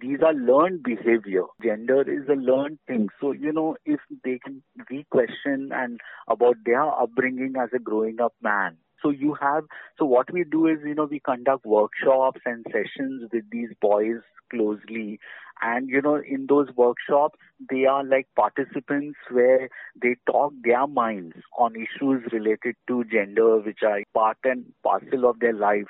these 0.00 0.18
are 0.24 0.34
learned 0.34 0.82
behavior, 0.82 1.44
gender 1.62 2.02
is 2.02 2.28
a 2.28 2.34
learned 2.34 2.78
thing. 2.86 3.08
So, 3.20 3.32
you 3.32 3.52
know, 3.52 3.76
if 3.84 4.00
they 4.24 4.38
can 4.38 4.62
re-question 4.90 5.70
and 5.72 6.00
about 6.28 6.56
their 6.64 6.82
upbringing 6.82 7.54
as 7.60 7.70
a 7.74 7.78
growing 7.78 8.20
up 8.20 8.34
man, 8.42 8.76
so 9.04 9.10
you 9.10 9.36
have, 9.40 9.64
so 9.98 10.04
what 10.06 10.32
we 10.32 10.44
do 10.44 10.66
is, 10.66 10.78
you 10.84 10.94
know, 10.94 11.04
we 11.04 11.20
conduct 11.20 11.66
workshops 11.66 12.40
and 12.46 12.64
sessions 12.72 13.28
with 13.32 13.44
these 13.50 13.68
boys 13.80 14.20
closely. 14.50 15.20
And, 15.62 15.88
you 15.88 16.00
know, 16.02 16.16
in 16.16 16.46
those 16.48 16.68
workshops, 16.76 17.38
they 17.70 17.84
are 17.84 18.02
like 18.02 18.26
participants 18.34 19.18
where 19.30 19.68
they 20.00 20.16
talk 20.26 20.52
their 20.62 20.86
minds 20.86 21.36
on 21.58 21.74
issues 21.76 22.22
related 22.32 22.76
to 22.88 23.04
gender, 23.04 23.58
which 23.58 23.80
are 23.86 24.00
part 24.14 24.38
and 24.44 24.72
parcel 24.82 25.28
of 25.28 25.38
their 25.38 25.52
life. 25.52 25.86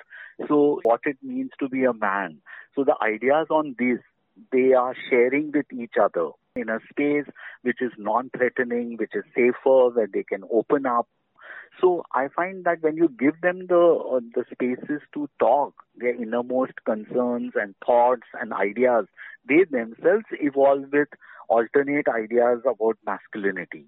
So 0.48 0.81
what 0.83 1.00
it 1.05 1.18
means 1.22 1.50
to 1.61 1.68
be 1.68 1.85
a 1.85 1.94
man. 1.94 2.38
So 2.74 2.85
the 2.85 2.96
ideas 3.00 3.46
on 3.50 3.77
this, 3.79 4.00
they 4.53 4.72
are 4.72 4.94
sharing 5.09 5.53
with 5.53 5.66
each 5.72 5.94
other 6.00 6.31
in 6.57 6.68
a 6.68 6.81
space 6.90 7.27
which 7.62 7.81
is 7.81 7.92
non-threatening, 7.96 8.96
which 8.98 9.12
is 9.14 9.24
safer, 9.35 9.90
where 9.90 10.09
they 10.12 10.24
can 10.24 10.42
open 10.53 10.87
up 10.87 11.09
so 11.81 12.05
I 12.13 12.29
find 12.29 12.65
that 12.65 12.83
when 12.83 12.97
you 12.97 13.09
give 13.09 13.41
them 13.41 13.67
the 13.69 13.77
uh, 13.77 14.21
the 14.35 14.45
spaces 14.51 15.03
to 15.15 15.29
talk 15.39 15.75
their 15.97 16.15
innermost 16.15 16.85
concerns 16.85 17.53
and 17.55 17.75
thoughts 17.85 18.27
and 18.41 18.53
ideas, 18.53 19.07
they 19.49 19.65
themselves 19.71 20.25
evolve 20.33 20.85
with 20.93 21.09
alternate 21.49 22.09
ideas 22.09 22.61
about 22.69 22.99
masculinity 23.07 23.87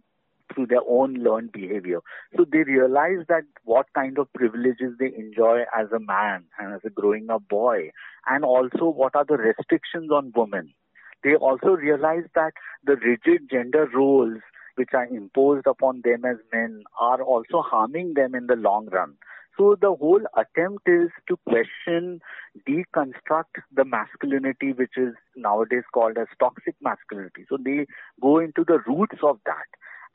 through 0.55 0.67
their 0.67 0.83
own 0.89 1.15
learned 1.15 1.53
behavior. 1.53 2.01
So 2.37 2.45
they 2.51 2.63
realize 2.63 3.27
that 3.29 3.43
what 3.65 3.87
kind 3.95 4.19
of 4.19 4.33
privileges 4.33 4.95
they 4.99 5.13
enjoy 5.17 5.63
as 5.77 5.91
a 5.93 5.99
man 5.99 6.45
and 6.59 6.75
as 6.75 6.81
a 6.85 6.91
growing 6.91 7.31
up 7.31 7.49
boy, 7.49 7.91
and 8.27 8.45
also 8.45 8.89
what 8.89 9.15
are 9.15 9.25
the 9.25 9.37
restrictions 9.37 10.11
on 10.11 10.33
women. 10.35 10.75
They 11.25 11.35
also 11.35 11.69
realize 11.69 12.25
that 12.35 12.53
the 12.85 12.97
rigid 12.97 13.51
gender 13.51 13.89
roles 13.93 14.41
which 14.77 14.91
are 14.95 15.07
imposed 15.07 15.67
upon 15.67 16.03
them 16.05 16.25
as 16.25 16.37
men 16.53 16.83
are 17.01 17.23
also 17.23 17.61
harming 17.61 18.15
them 18.15 18.35
in 18.35 18.47
the 18.47 18.57
long 18.57 18.87
run. 18.87 19.17
So 19.59 19.75
the 19.81 19.95
whole 19.95 20.21
attempt 20.37 20.87
is 20.87 21.09
to 21.29 21.37
question, 21.49 22.21
deconstruct 22.69 23.63
the 23.75 23.85
masculinity, 23.85 24.73
which 24.73 24.99
is 24.99 25.15
nowadays 25.35 25.85
called 25.95 26.19
as 26.19 26.27
toxic 26.39 26.75
masculinity. 26.83 27.47
So 27.49 27.57
they 27.63 27.87
go 28.21 28.39
into 28.39 28.65
the 28.65 28.81
roots 28.87 29.19
of 29.23 29.39
that. 29.47 29.67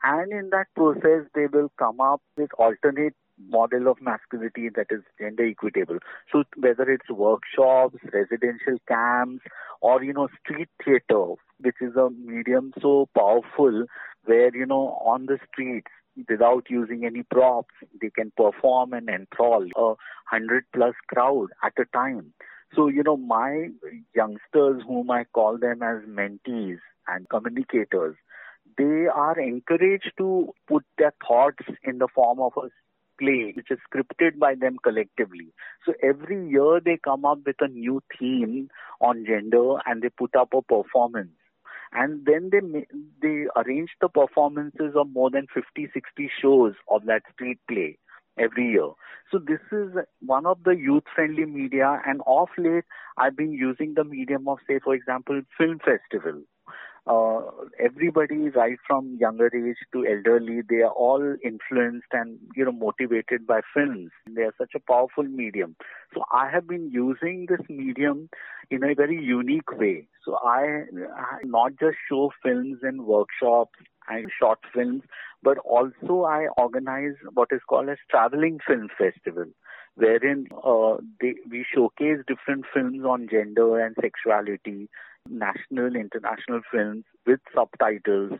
And 0.04 0.32
in 0.32 0.50
that 0.50 0.66
process, 0.76 1.26
they 1.34 1.46
will 1.46 1.72
come 1.78 2.00
up 2.00 2.22
with 2.36 2.50
alternate 2.58 3.14
model 3.48 3.88
of 3.88 4.00
masculinity 4.00 4.68
that 4.76 4.86
is 4.90 5.00
gender 5.18 5.46
equitable. 5.46 5.98
So 6.30 6.44
whether 6.56 6.84
it's 6.84 7.08
workshops, 7.10 7.96
residential 8.12 8.78
camps, 8.86 9.44
or 9.80 10.02
you 10.02 10.12
know 10.12 10.28
street 10.40 10.68
theater, 10.84 11.34
which 11.60 11.76
is 11.80 11.96
a 11.96 12.10
medium 12.10 12.72
so 12.80 13.08
powerful 13.16 13.86
where 14.24 14.54
you 14.54 14.66
know 14.66 14.98
on 15.04 15.26
the 15.26 15.38
streets 15.52 15.90
without 16.28 16.66
using 16.68 17.04
any 17.04 17.22
props, 17.22 17.74
they 18.00 18.10
can 18.10 18.32
perform 18.36 18.92
and 18.92 19.08
enthrall 19.08 19.66
a 19.76 19.94
hundred 20.26 20.64
plus 20.72 20.94
crowd 21.08 21.48
at 21.62 21.72
a 21.78 21.84
time. 21.96 22.32
So, 22.74 22.88
you 22.88 23.02
know, 23.02 23.16
my 23.16 23.68
youngsters, 24.14 24.82
whom 24.86 25.10
I 25.10 25.24
call 25.24 25.58
them 25.58 25.82
as 25.82 26.02
mentees 26.08 26.78
and 27.06 27.28
communicators, 27.28 28.16
they 28.78 29.06
are 29.12 29.38
encouraged 29.38 30.12
to 30.18 30.54
put 30.66 30.84
their 30.96 31.12
thoughts 31.26 31.64
in 31.84 31.98
the 31.98 32.08
form 32.14 32.40
of 32.40 32.52
a 32.56 32.68
play 33.18 33.52
which 33.54 33.70
is 33.70 33.78
scripted 33.92 34.38
by 34.38 34.54
them 34.54 34.78
collectively. 34.82 35.52
So 35.84 35.92
every 36.02 36.48
year 36.48 36.80
they 36.82 36.98
come 37.02 37.26
up 37.26 37.40
with 37.44 37.56
a 37.60 37.68
new 37.68 38.02
theme 38.18 38.70
on 39.00 39.26
gender 39.26 39.76
and 39.84 40.00
they 40.00 40.08
put 40.08 40.34
up 40.34 40.54
a 40.54 40.62
performance 40.62 41.32
and 41.92 42.24
then 42.26 42.50
they 42.50 42.86
they 43.20 43.46
arrange 43.56 43.90
the 44.00 44.08
performances 44.08 44.94
of 44.96 45.10
more 45.10 45.30
than 45.30 45.46
50 45.52 45.88
60 45.92 46.30
shows 46.40 46.74
of 46.88 47.04
that 47.06 47.22
street 47.32 47.58
play 47.68 47.98
every 48.38 48.70
year. 48.70 48.90
So 49.30 49.38
this 49.38 49.60
is 49.70 49.92
one 50.20 50.46
of 50.46 50.62
the 50.64 50.72
youth 50.72 51.04
friendly 51.14 51.44
media 51.44 52.00
and 52.06 52.20
off 52.26 52.50
late 52.58 52.84
i've 53.16 53.36
been 53.36 53.52
using 53.52 53.94
the 53.94 54.04
medium 54.04 54.46
of 54.48 54.58
say 54.66 54.78
for 54.82 54.94
example 54.94 55.40
film 55.56 55.78
festival 55.78 56.42
uh, 57.06 57.40
everybody 57.84 58.48
right 58.50 58.78
from 58.86 59.16
younger 59.20 59.46
age 59.46 59.76
to 59.92 60.06
elderly 60.06 60.60
they 60.68 60.82
are 60.82 60.92
all 60.92 61.34
influenced 61.44 62.06
and 62.12 62.38
you 62.54 62.64
know 62.64 62.72
motivated 62.72 63.46
by 63.46 63.60
films. 63.74 64.10
They 64.30 64.42
are 64.42 64.54
such 64.56 64.72
a 64.76 64.80
powerful 64.80 65.24
medium. 65.24 65.76
So 66.14 66.22
i 66.32 66.48
have 66.48 66.68
been 66.68 66.90
using 66.90 67.46
this 67.48 67.66
medium 67.68 68.28
in 68.70 68.84
a 68.84 68.94
very 68.94 69.20
unique 69.22 69.72
way. 69.72 70.06
So 70.24 70.38
i, 70.44 70.84
I 71.16 71.38
not 71.44 71.72
just 71.80 71.96
show 72.08 72.30
films 72.42 72.78
in 72.82 73.04
workshops 73.04 73.78
and 74.08 74.26
short 74.38 74.58
films 74.74 75.02
but 75.42 75.58
also 75.58 76.24
i 76.24 76.46
organize 76.58 77.14
what 77.34 77.48
is 77.52 77.60
called 77.68 77.88
as 77.88 77.98
traveling 78.10 78.58
film 78.66 78.88
festival 78.98 79.44
wherein 79.94 80.46
uh, 80.64 80.96
they, 81.20 81.34
we 81.50 81.64
showcase 81.74 82.18
different 82.26 82.64
films 82.72 83.04
on 83.04 83.28
gender 83.30 83.78
and 83.78 83.94
sexuality 84.00 84.88
national, 85.28 85.96
international 85.96 86.60
films 86.70 87.04
with 87.26 87.40
subtitles. 87.54 88.32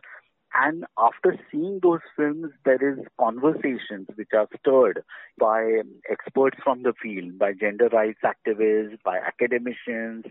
And 0.55 0.85
after 0.99 1.35
seeing 1.51 1.79
those 1.81 2.01
films, 2.15 2.51
there 2.63 2.77
is 2.93 2.99
conversations 3.19 4.07
which 4.15 4.29
are 4.35 4.47
stirred 4.59 5.03
by 5.39 5.81
experts 6.09 6.57
from 6.63 6.83
the 6.83 6.93
field, 7.01 7.39
by 7.39 7.53
gender 7.53 7.89
rights 7.91 8.19
activists, 8.23 9.01
by 9.03 9.17
academicians, 9.17 10.25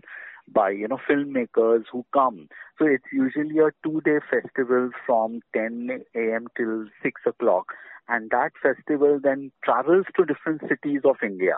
by 0.47 0.69
you 0.69 0.87
know 0.87 0.99
filmmakers 1.09 1.83
who 1.91 2.05
come. 2.13 2.47
So 2.79 2.85
it's 2.85 3.03
usually 3.11 3.59
a 3.59 3.71
two-day 3.83 4.19
festival 4.31 4.91
from 5.05 5.41
10 5.53 6.03
a.m. 6.15 6.47
till 6.55 6.85
6 7.01 7.21
o'clock, 7.25 7.73
and 8.07 8.29
that 8.31 8.51
festival 8.61 9.19
then 9.21 9.51
travels 9.63 10.05
to 10.15 10.25
different 10.25 10.61
cities 10.69 11.01
of 11.03 11.17
India. 11.21 11.55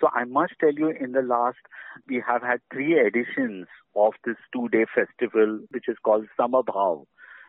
So 0.00 0.08
I 0.14 0.24
must 0.24 0.52
tell 0.60 0.72
you, 0.72 0.90
in 0.90 1.12
the 1.12 1.22
last, 1.22 1.58
we 2.08 2.22
have 2.26 2.42
had 2.42 2.60
three 2.72 2.98
editions 2.98 3.66
of 3.96 4.12
this 4.24 4.36
two-day 4.52 4.86
festival, 4.94 5.60
which 5.70 5.88
is 5.88 5.96
called 6.04 6.26
Samabhav, 6.38 7.04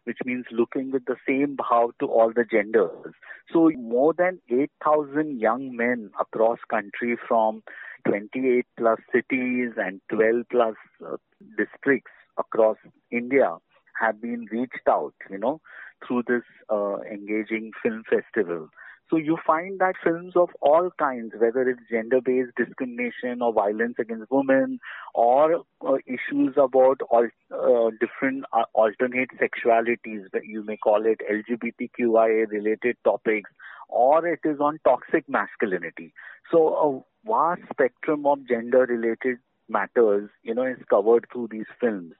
which 0.06 0.18
means 0.26 0.46
looking 0.52 0.92
with 0.92 1.06
the 1.06 1.18
same 1.28 1.56
bhav 1.58 1.92
to 2.00 2.08
all 2.08 2.32
the 2.36 2.46
genders. 2.50 3.14
So 3.54 3.70
more 3.78 4.14
than 4.14 4.40
8,000 4.50 5.40
young 5.40 5.76
men 5.76 6.10
across 6.20 6.58
country 6.70 7.18
from 7.28 7.62
28 8.08 8.66
plus 8.78 9.00
cities 9.14 9.72
and 9.78 10.02
12 10.10 10.46
plus 10.50 10.76
uh, 11.06 11.18
districts 11.58 12.12
across 12.38 12.78
India 13.12 13.58
have 14.00 14.22
been 14.22 14.48
reached 14.52 14.88
out, 14.88 15.14
you 15.30 15.38
know, 15.38 15.60
through 16.08 16.24
this 16.28 16.44
uh, 16.70 16.98
engaging 17.02 17.72
film 17.84 18.04
festival. 18.10 18.70
So 19.10 19.18
you 19.18 19.38
find 19.46 19.80
that 19.80 19.96
films 20.04 20.34
of 20.36 20.50
all 20.62 20.92
kinds, 21.00 21.34
whether 21.40 21.68
it's 21.68 21.82
gender-based 21.90 22.52
discrimination 22.56 23.42
or 23.42 23.52
violence 23.52 23.96
against 23.98 24.30
women, 24.30 24.80
or 25.16 25.64
uh, 25.88 25.96
issues 26.06 26.54
about 26.58 27.02
all, 27.10 27.28
uh, 27.52 27.90
different 28.00 28.46
uh, 28.54 28.66
alternate 28.74 29.30
sexualities, 29.42 30.26
you 30.44 30.64
may 30.64 30.78
call 30.78 31.06
it 31.06 31.22
LGBTQIA-related 31.28 32.98
topics, 33.04 33.50
or 33.88 34.28
it 34.28 34.42
is 34.44 34.60
on 34.60 34.80
toxic 34.86 35.28
masculinity. 35.28 36.14
So 36.52 37.04
a 37.26 37.28
vast 37.28 37.62
spectrum 37.72 38.28
of 38.28 38.48
gender-related 38.48 39.38
matters, 39.68 40.30
you 40.44 40.54
know, 40.54 40.66
is 40.66 40.78
covered 40.88 41.26
through 41.32 41.50
these 41.52 41.66
films. 41.82 42.14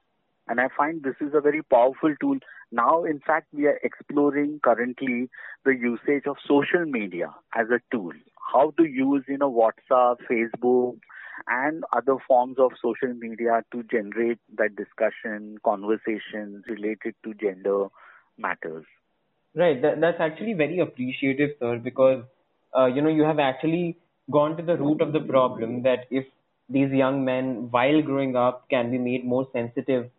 And 0.50 0.60
I 0.60 0.66
find 0.76 1.04
this 1.04 1.14
is 1.20 1.32
a 1.32 1.40
very 1.40 1.62
powerful 1.62 2.12
tool. 2.20 2.38
Now, 2.72 3.04
in 3.04 3.20
fact, 3.20 3.46
we 3.52 3.66
are 3.66 3.78
exploring 3.84 4.58
currently 4.64 5.30
the 5.64 5.76
usage 5.76 6.26
of 6.26 6.38
social 6.44 6.84
media 6.86 7.32
as 7.54 7.68
a 7.70 7.80
tool. 7.92 8.12
How 8.52 8.72
to 8.76 8.84
use, 8.84 9.22
you 9.28 9.38
know, 9.38 9.52
WhatsApp, 9.52 10.16
Facebook, 10.28 10.98
and 11.46 11.84
other 11.92 12.16
forms 12.26 12.56
of 12.58 12.72
social 12.82 13.14
media 13.14 13.62
to 13.70 13.84
generate 13.84 14.40
that 14.58 14.74
discussion, 14.74 15.58
conversations 15.64 16.64
related 16.68 17.14
to 17.24 17.34
gender 17.34 17.86
matters. 18.36 18.84
Right. 19.54 19.80
That, 19.80 20.00
that's 20.00 20.20
actually 20.20 20.54
very 20.54 20.80
appreciative, 20.80 21.50
sir, 21.60 21.78
because, 21.78 22.24
uh, 22.76 22.86
you 22.86 23.02
know, 23.02 23.08
you 23.08 23.22
have 23.22 23.38
actually 23.38 23.98
gone 24.32 24.56
to 24.56 24.64
the 24.64 24.76
root 24.76 25.00
of 25.00 25.12
the 25.12 25.20
problem 25.20 25.82
that 25.84 26.06
if 26.10 26.26
these 26.68 26.90
young 26.90 27.24
men, 27.24 27.68
while 27.70 28.02
growing 28.02 28.34
up, 28.34 28.68
can 28.68 28.90
be 28.90 28.98
made 28.98 29.24
more 29.24 29.46
sensitive 29.52 30.10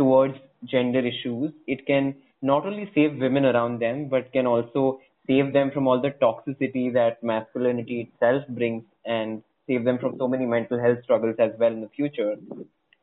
towards 0.00 0.36
gender 0.64 1.00
issues. 1.12 1.52
It 1.66 1.86
can 1.86 2.14
not 2.40 2.66
only 2.66 2.90
save 2.94 3.18
women 3.18 3.44
around 3.44 3.80
them, 3.80 4.08
but 4.08 4.32
can 4.32 4.46
also 4.46 5.00
save 5.26 5.52
them 5.52 5.70
from 5.72 5.86
all 5.86 6.00
the 6.00 6.12
toxicity 6.22 6.92
that 6.94 7.22
masculinity 7.22 7.96
itself 8.08 8.44
brings 8.48 8.84
and 9.04 9.42
save 9.66 9.84
them 9.84 9.98
from 9.98 10.16
so 10.18 10.26
many 10.26 10.46
mental 10.46 10.80
health 10.80 11.02
struggles 11.04 11.36
as 11.38 11.50
well 11.58 11.72
in 11.72 11.82
the 11.82 11.90
future. 11.94 12.36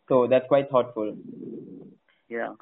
So 0.09 0.27
that's 0.27 0.47
quite 0.47 0.69
thoughtful. 0.71 1.15
Yeah. 2.29 2.53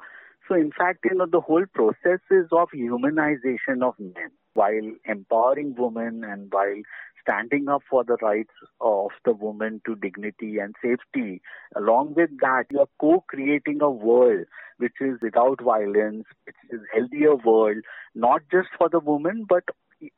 So 0.48 0.54
in 0.54 0.70
fact, 0.70 1.00
you 1.04 1.16
know, 1.16 1.26
the 1.26 1.40
whole 1.40 1.64
process 1.72 2.20
is 2.30 2.46
of 2.52 2.68
humanization 2.74 3.82
of 3.82 3.94
men 3.98 4.30
while 4.54 4.92
empowering 5.04 5.74
women 5.76 6.24
and 6.24 6.52
while 6.52 6.82
standing 7.26 7.68
up 7.68 7.82
for 7.90 8.04
the 8.04 8.16
rights 8.22 8.52
of 8.80 9.10
the 9.24 9.32
woman 9.32 9.80
to 9.86 9.96
dignity 9.96 10.58
and 10.58 10.74
safety. 10.82 11.42
Along 11.74 12.14
with 12.14 12.30
that, 12.40 12.64
you 12.70 12.80
are 12.80 12.88
co-creating 13.00 13.80
a 13.82 13.90
world 13.90 14.46
which 14.78 14.94
is 15.00 15.18
without 15.22 15.60
violence, 15.62 16.24
which 16.44 16.56
is 16.70 16.80
healthier 16.94 17.34
world, 17.34 17.78
not 18.14 18.42
just 18.50 18.68
for 18.76 18.88
the 18.88 19.00
woman, 19.00 19.46
but 19.48 19.64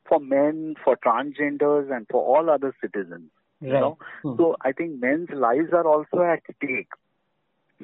for 0.07 0.19
men, 0.19 0.75
for 0.83 0.97
transgenders, 0.97 1.89
and 1.95 2.05
for 2.11 2.21
all 2.21 2.49
other 2.49 2.75
citizens. 2.81 3.31
Right. 3.61 3.73
You 3.73 3.79
know? 3.79 3.97
Hmm. 4.21 4.35
So 4.37 4.55
I 4.61 4.73
think 4.73 4.99
men's 4.99 5.29
lives 5.33 5.69
are 5.71 5.87
also 5.87 6.21
at 6.21 6.43
stake. 6.57 6.89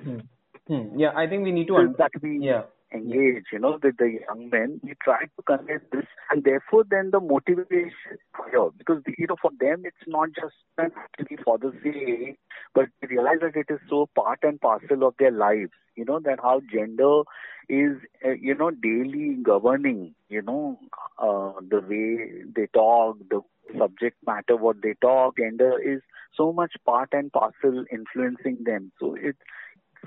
Hmm. 0.02 0.20
Hmm. 0.68 1.00
Yeah, 1.00 1.12
I 1.16 1.28
think 1.28 1.44
we 1.44 1.52
need 1.52 1.68
to. 1.68 1.78
Un- 1.78 1.96
that 1.98 2.12
we 2.22 2.40
yeah 2.42 2.64
engage, 2.96 3.46
you 3.52 3.60
know, 3.60 3.78
with 3.84 3.98
the 3.98 4.20
young 4.28 4.50
men. 4.50 4.80
We 4.84 4.96
try 5.04 5.26
to 5.26 5.44
convey 5.46 5.78
this, 5.92 6.06
and 6.32 6.44
therefore, 6.44 6.84
then 6.90 7.12
the 7.12 7.20
motivation 7.20 8.18
here, 8.52 8.70
because 8.78 9.02
you 9.18 9.28
know, 9.28 9.36
for 9.42 9.52
them, 9.60 9.84
it's 9.86 10.08
not 10.08 10.30
just 10.40 10.56
actually 10.80 11.38
for 11.44 11.58
the 11.58 11.72
sake, 11.84 12.38
but 12.74 12.86
they 13.02 13.08
realize 13.08 13.40
that 13.42 13.56
it 13.56 13.68
is 13.74 13.80
so 13.90 14.08
part 14.16 14.40
and 14.44 14.60
parcel 14.62 15.06
of 15.08 15.16
their 15.20 15.32
lives. 15.32 15.72
You 15.96 16.06
know 16.06 16.20
that 16.26 16.40
how 16.42 16.62
gender 16.72 17.22
is, 17.70 17.98
uh, 18.26 18.32
you 18.32 18.56
know, 18.56 18.72
daily 18.72 19.38
governing. 19.44 20.16
You 20.30 20.42
know, 20.42 20.80
uh, 21.20 21.54
the 21.70 21.82
way 21.82 22.44
they 22.56 22.68
talk, 22.74 23.18
the 23.30 23.42
subject 23.78 24.18
matter, 24.26 24.56
what 24.56 24.82
they 24.82 24.96
talk, 25.02 25.38
gender 25.38 25.80
is 25.80 26.02
so 26.36 26.52
much 26.52 26.74
part 26.86 27.10
and 27.14 27.32
parcel 27.32 27.86
influencing 27.92 28.60
them. 28.66 28.92
So 29.00 29.16
it's 29.20 29.40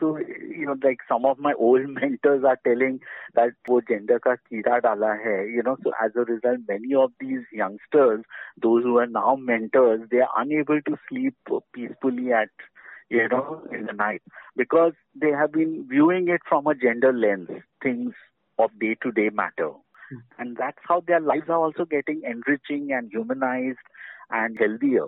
so, 0.01 0.19
you 0.19 0.67
know, 0.67 0.77
like 0.83 0.99
some 1.09 1.25
of 1.25 1.39
my 1.39 1.53
old 1.55 1.89
mentors 1.89 2.45
are 2.45 2.59
telling 2.67 3.01
that 3.35 3.51
wo 3.67 3.81
gender 3.81 4.19
ka 4.19 4.37
kira 4.51 4.81
dala 4.83 5.17
hai, 5.25 5.45
you 5.45 5.63
know, 5.63 5.77
so 5.83 5.93
as 6.03 6.13
a 6.17 6.25
result, 6.25 6.61
many 6.69 6.95
of 6.95 7.13
these 7.21 7.45
youngsters, 7.53 8.25
those 8.61 8.83
who 8.83 8.99
are 8.99 9.07
now 9.07 9.37
mentors, 9.37 10.01
they 10.11 10.19
are 10.19 10.31
unable 10.37 10.81
to 10.83 10.97
sleep 11.09 11.35
peacefully 11.73 12.33
at, 12.33 12.49
you 13.09 13.29
know, 13.29 13.63
in 13.73 13.87
the 13.87 13.93
night 13.93 14.23
because 14.57 14.93
they 15.15 15.31
have 15.31 15.53
been 15.53 15.87
viewing 15.89 16.29
it 16.29 16.41
from 16.49 16.67
a 16.67 16.75
gender 16.75 17.13
lens, 17.13 17.49
things 17.83 18.13
of 18.59 18.71
day 18.79 18.97
to 19.03 19.13
day 19.13 19.31
matter. 19.33 19.71
Hmm. 20.11 20.19
And 20.39 20.57
that's 20.57 20.79
how 20.83 21.03
their 21.07 21.21
lives 21.21 21.49
are 21.49 21.59
also 21.59 21.85
getting 21.85 22.23
enriching 22.25 22.93
and 22.93 23.11
humanized 23.11 23.79
and 24.31 24.59
healthier. 24.59 25.07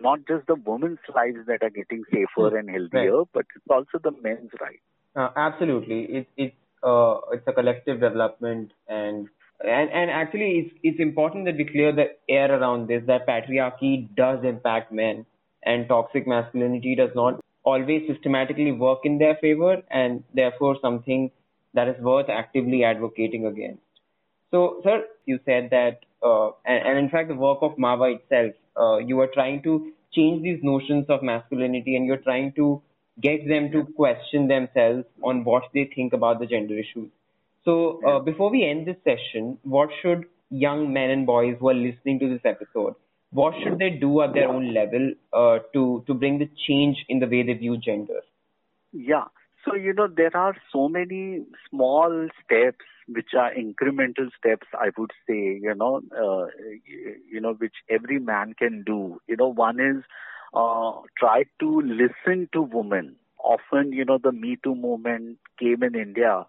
Not 0.00 0.20
just 0.26 0.46
the 0.46 0.54
women's 0.54 0.98
lives 1.14 1.46
that 1.46 1.62
are 1.62 1.70
getting 1.70 2.04
safer 2.10 2.50
hmm. 2.50 2.56
and 2.56 2.70
healthier, 2.70 3.18
right. 3.18 3.28
but 3.32 3.46
it's 3.54 3.64
also 3.70 3.98
the 4.02 4.12
men's 4.22 4.50
right. 4.60 4.80
Uh, 5.14 5.28
absolutely, 5.36 6.04
it's 6.04 6.30
it's 6.36 6.56
uh, 6.82 7.18
it's 7.32 7.46
a 7.46 7.52
collective 7.52 8.00
development, 8.00 8.72
and 8.88 9.28
and 9.60 9.90
and 9.90 10.10
actually, 10.10 10.50
it's 10.58 10.74
it's 10.82 11.00
important 11.00 11.44
that 11.44 11.56
we 11.56 11.64
clear 11.64 11.92
the 11.92 12.06
air 12.28 12.50
around 12.58 12.88
this. 12.88 13.02
That 13.06 13.26
patriarchy 13.26 14.08
does 14.16 14.42
impact 14.44 14.90
men, 14.90 15.26
and 15.64 15.86
toxic 15.88 16.26
masculinity 16.26 16.94
does 16.94 17.10
not 17.14 17.40
always 17.64 18.02
systematically 18.08 18.72
work 18.72 19.00
in 19.04 19.18
their 19.18 19.36
favor, 19.36 19.82
and 19.90 20.24
therefore 20.34 20.76
something 20.80 21.30
that 21.74 21.88
is 21.88 22.00
worth 22.00 22.28
actively 22.28 22.84
advocating 22.84 23.46
against. 23.46 23.82
So, 24.50 24.80
sir, 24.84 25.04
you 25.24 25.38
said 25.44 25.68
that, 25.70 26.00
uh, 26.22 26.50
and, 26.64 26.86
and, 26.86 26.98
in 26.98 27.08
fact, 27.10 27.28
the 27.28 27.34
work 27.34 27.58
of 27.62 27.76
Mava 27.76 28.14
itself, 28.14 28.52
uh, 28.80 28.98
you 28.98 29.20
are 29.20 29.28
trying 29.32 29.62
to 29.62 29.92
change 30.12 30.42
these 30.42 30.60
notions 30.62 31.06
of 31.08 31.22
masculinity, 31.22 31.96
and 31.96 32.06
you're 32.06 32.18
trying 32.18 32.52
to 32.54 32.82
get 33.20 33.46
them 33.48 33.70
to 33.72 33.84
question 33.94 34.48
themselves 34.48 35.04
on 35.22 35.44
what 35.44 35.64
they 35.74 35.90
think 35.94 36.12
about 36.12 36.38
the 36.38 36.46
gender 36.46 36.78
issues. 36.78 37.10
So, 37.64 38.00
uh, 38.06 38.18
before 38.20 38.50
we 38.50 38.64
end 38.68 38.86
this 38.86 38.96
session, 39.04 39.58
what 39.62 39.90
should 40.00 40.24
young 40.50 40.92
men 40.92 41.10
and 41.10 41.26
boys 41.26 41.56
who 41.58 41.68
are 41.68 41.74
listening 41.74 42.18
to 42.20 42.28
this 42.28 42.40
episode, 42.44 42.94
what 43.30 43.54
should 43.62 43.78
they 43.78 43.90
do 43.90 44.20
at 44.22 44.34
their 44.34 44.48
own 44.48 44.74
level 44.74 45.12
uh, 45.32 45.58
to 45.72 46.04
to 46.06 46.14
bring 46.14 46.38
the 46.38 46.48
change 46.66 47.04
in 47.08 47.18
the 47.18 47.26
way 47.26 47.42
they 47.42 47.54
view 47.54 47.78
gender? 47.78 48.20
Yeah. 48.92 49.24
So 49.64 49.74
you 49.74 49.92
know 49.92 50.08
there 50.08 50.34
are 50.36 50.54
so 50.72 50.88
many 50.88 51.44
small 51.70 52.28
steps 52.44 52.84
which 53.08 53.30
are 53.38 53.52
incremental 53.52 54.28
steps. 54.38 54.66
I 54.74 54.90
would 54.96 55.10
say 55.28 55.58
you 55.62 55.74
know 55.74 56.00
uh, 56.16 56.46
you 57.30 57.40
know 57.40 57.54
which 57.54 57.74
every 57.88 58.18
man 58.18 58.54
can 58.58 58.82
do. 58.84 59.20
You 59.26 59.36
know 59.36 59.48
one 59.48 59.80
is 59.80 60.02
uh, 60.54 60.92
try 61.18 61.44
to 61.60 61.80
listen 61.80 62.48
to 62.52 62.62
women. 62.62 63.16
Often, 63.42 63.92
you 63.92 64.04
know, 64.04 64.18
the 64.22 64.32
Me 64.32 64.56
Too 64.62 64.74
movement 64.74 65.38
came 65.58 65.82
in 65.82 65.94
India 65.96 66.46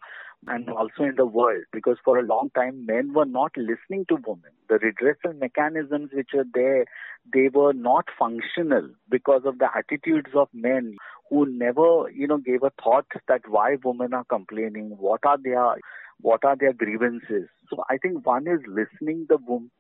and 0.47 0.69
also 0.69 1.03
in 1.03 1.15
the 1.15 1.25
world 1.25 1.63
because 1.71 1.97
for 2.03 2.17
a 2.17 2.23
long 2.23 2.49
time 2.56 2.86
men 2.86 3.13
were 3.13 3.25
not 3.25 3.51
listening 3.58 4.06
to 4.10 4.17
women. 4.25 4.51
The 4.69 4.79
redressal 4.79 5.38
mechanisms 5.39 6.10
which 6.13 6.29
were 6.34 6.45
there, 6.53 6.86
they 7.34 7.49
were 7.53 7.73
not 7.73 8.06
functional 8.17 8.89
because 9.10 9.43
of 9.45 9.60
the 9.60 9.69
attitudes 9.75 10.32
of 10.36 10.49
men 10.53 10.95
who 11.29 11.45
never, 11.45 12.10
you 12.13 12.27
know, 12.27 12.38
gave 12.38 12.63
a 12.63 12.71
thought 12.84 13.06
that 13.27 13.41
why 13.47 13.77
women 13.84 14.13
are 14.13 14.25
complaining, 14.25 14.95
what 14.99 15.21
are 15.25 15.38
their 15.41 15.75
what 16.19 16.43
are 16.45 16.56
their 16.56 16.73
grievances. 16.73 17.49
So 17.69 17.84
I 17.89 17.97
think 17.97 18.26
one 18.26 18.47
is 18.47 18.60
listening 18.67 19.26
the 19.30 19.38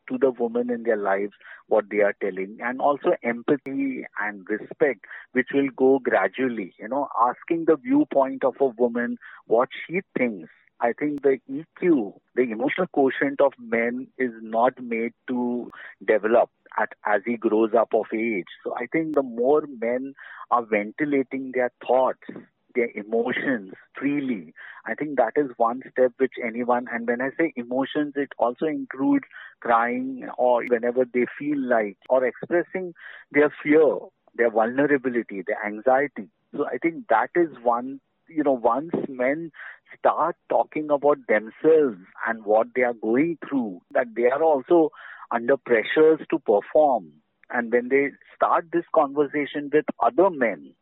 to 0.09 0.17
the 0.17 0.31
women 0.31 0.69
in 0.69 0.83
their 0.83 0.97
lives, 0.97 1.33
what 1.67 1.85
they 1.89 1.99
are 1.99 2.15
telling, 2.21 2.57
and 2.61 2.81
also 2.81 3.13
empathy 3.23 4.05
and 4.19 4.45
respect, 4.49 5.05
which 5.31 5.49
will 5.53 5.69
go 5.75 5.99
gradually. 5.99 6.73
You 6.79 6.87
know, 6.89 7.07
asking 7.21 7.65
the 7.65 7.77
viewpoint 7.77 8.43
of 8.43 8.55
a 8.59 8.67
woman, 8.67 9.17
what 9.45 9.69
she 9.87 10.01
thinks. 10.17 10.49
I 10.79 10.91
think 10.99 11.21
the 11.21 11.37
EQ, 11.49 12.13
the 12.35 12.41
emotional 12.41 12.87
quotient 12.91 13.39
of 13.39 13.53
men, 13.57 14.07
is 14.17 14.31
not 14.41 14.73
made 14.81 15.13
to 15.29 15.71
develop 16.05 16.49
at, 16.77 16.89
as 17.05 17.21
he 17.25 17.37
grows 17.37 17.71
up 17.77 17.93
of 17.93 18.05
age. 18.13 18.47
So 18.65 18.75
I 18.75 18.87
think 18.91 19.15
the 19.15 19.23
more 19.23 19.63
men 19.79 20.13
are 20.51 20.65
ventilating 20.65 21.51
their 21.53 21.71
thoughts, 21.87 22.27
their 22.75 22.89
emotions 22.95 23.73
freely. 23.97 24.53
I 24.85 24.95
think 24.95 25.17
that 25.17 25.33
is 25.35 25.51
one 25.57 25.81
step 25.91 26.13
which 26.17 26.33
anyone, 26.43 26.87
and 26.91 27.07
when 27.07 27.21
I 27.21 27.29
say 27.37 27.53
emotions, 27.55 28.13
it 28.15 28.29
also 28.37 28.65
includes 28.65 29.25
crying 29.61 30.27
or 30.37 30.63
whenever 30.65 31.05
they 31.05 31.25
feel 31.37 31.59
like, 31.59 31.97
or 32.09 32.25
expressing 32.25 32.93
their 33.31 33.53
fear, 33.63 33.97
their 34.35 34.49
vulnerability, 34.49 35.43
their 35.45 35.63
anxiety. 35.65 36.29
So 36.55 36.65
I 36.65 36.77
think 36.77 37.07
that 37.09 37.29
is 37.35 37.49
one, 37.63 37.99
you 38.27 38.43
know, 38.43 38.53
once 38.53 38.91
men 39.07 39.51
start 39.97 40.35
talking 40.49 40.89
about 40.89 41.17
themselves 41.27 41.97
and 42.27 42.45
what 42.45 42.67
they 42.75 42.81
are 42.81 42.93
going 42.93 43.37
through, 43.47 43.81
that 43.91 44.07
they 44.15 44.25
are 44.25 44.43
also 44.43 44.89
under 45.31 45.57
pressures 45.57 46.19
to 46.29 46.39
perform. 46.39 47.11
And 47.49 47.71
when 47.71 47.89
they 47.89 48.09
start 48.35 48.65
this 48.71 48.85
conversation 48.93 49.69
with 49.71 49.85
other 49.99 50.29
men, 50.29 50.73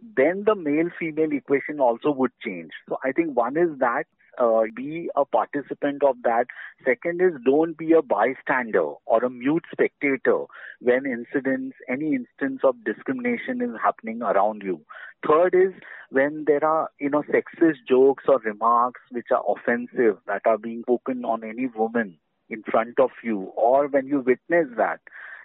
then 0.00 0.44
the 0.46 0.54
male 0.54 0.90
female 0.98 1.32
equation 1.32 1.80
also 1.80 2.10
would 2.10 2.32
change. 2.44 2.70
So 2.88 2.98
I 3.04 3.12
think 3.12 3.36
one 3.36 3.56
is 3.56 3.78
that 3.80 4.04
uh, 4.38 4.62
be 4.74 5.10
a 5.16 5.24
participant 5.24 6.02
of 6.04 6.16
that. 6.22 6.46
Second 6.84 7.20
is 7.20 7.32
don't 7.44 7.76
be 7.76 7.92
a 7.92 8.02
bystander 8.02 8.92
or 9.06 9.24
a 9.24 9.30
mute 9.30 9.64
spectator 9.72 10.44
when 10.80 11.06
incidents, 11.06 11.76
any 11.88 12.14
instance 12.14 12.60
of 12.62 12.84
discrimination 12.84 13.60
is 13.60 13.70
happening 13.82 14.22
around 14.22 14.62
you. 14.64 14.80
Third 15.26 15.54
is 15.54 15.74
when 16.10 16.44
there 16.46 16.64
are, 16.64 16.88
you 17.00 17.10
know, 17.10 17.22
sexist 17.22 17.78
jokes 17.88 18.24
or 18.28 18.38
remarks 18.38 19.00
which 19.10 19.26
are 19.32 19.42
offensive 19.48 20.18
that 20.26 20.42
are 20.46 20.58
being 20.58 20.82
spoken 20.82 21.24
on 21.24 21.42
any 21.42 21.66
woman 21.66 22.18
in 22.48 22.62
front 22.62 22.98
of 23.00 23.10
you 23.22 23.52
or 23.56 23.88
when 23.88 24.06
you 24.06 24.20
witness 24.20 24.68
that, 24.76 25.00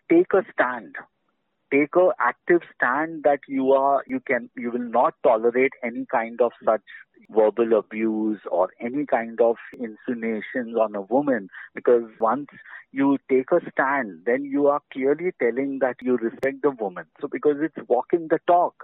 take 0.09 0.33
a 0.33 0.43
stand 0.53 0.95
take 1.73 1.95
a 1.95 2.09
active 2.19 2.61
stand 2.75 3.23
that 3.23 3.39
you 3.47 3.71
are 3.71 4.03
you 4.07 4.19
can 4.19 4.49
you 4.55 4.71
will 4.71 4.89
not 4.95 5.15
tolerate 5.23 5.73
any 5.83 6.05
kind 6.11 6.39
of 6.39 6.51
such 6.63 6.81
verbal 7.29 7.77
abuse 7.77 8.39
or 8.51 8.69
any 8.79 9.05
kind 9.05 9.41
of 9.41 9.55
insinuations 9.79 10.75
on 10.79 10.95
a 10.95 11.01
woman. 11.01 11.49
Because 11.73 12.03
once 12.19 12.49
you 12.91 13.17
take 13.29 13.51
a 13.51 13.59
stand 13.71 14.19
then 14.25 14.45
you 14.45 14.67
are 14.67 14.81
clearly 14.91 15.31
telling 15.41 15.79
that 15.79 15.95
you 16.01 16.17
respect 16.17 16.61
the 16.61 16.71
woman. 16.71 17.05
So 17.19 17.27
because 17.27 17.57
it's 17.61 17.87
walking 17.87 18.27
the 18.29 18.39
talk. 18.45 18.75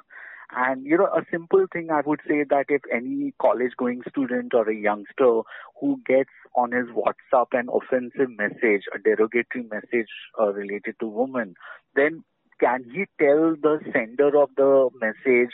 And 0.52 0.84
you 0.84 0.98
know, 0.98 1.06
a 1.06 1.24
simple 1.32 1.68
thing 1.72 1.92
I 1.92 2.02
would 2.04 2.22
say 2.28 2.44
that 2.50 2.66
if 2.70 2.82
any 2.92 3.36
college 3.40 3.74
going 3.78 4.02
student 4.10 4.56
or 4.56 4.68
a 4.68 4.76
youngster 4.76 5.42
who 5.80 6.02
gets 6.08 6.32
on 6.56 6.72
his 6.72 6.88
WhatsApp 6.88 7.48
an 7.52 7.70
offensive 7.72 8.36
message, 8.36 8.86
a 8.96 8.98
derogatory 8.98 9.66
message 9.70 10.10
uh, 10.40 10.52
related 10.52 10.96
to 11.02 11.08
women, 11.08 11.54
then 11.96 12.24
can 12.60 12.84
he 12.84 13.06
tell 13.20 13.56
the 13.62 13.80
sender 13.94 14.38
of 14.42 14.50
the 14.58 14.90
message 15.02 15.52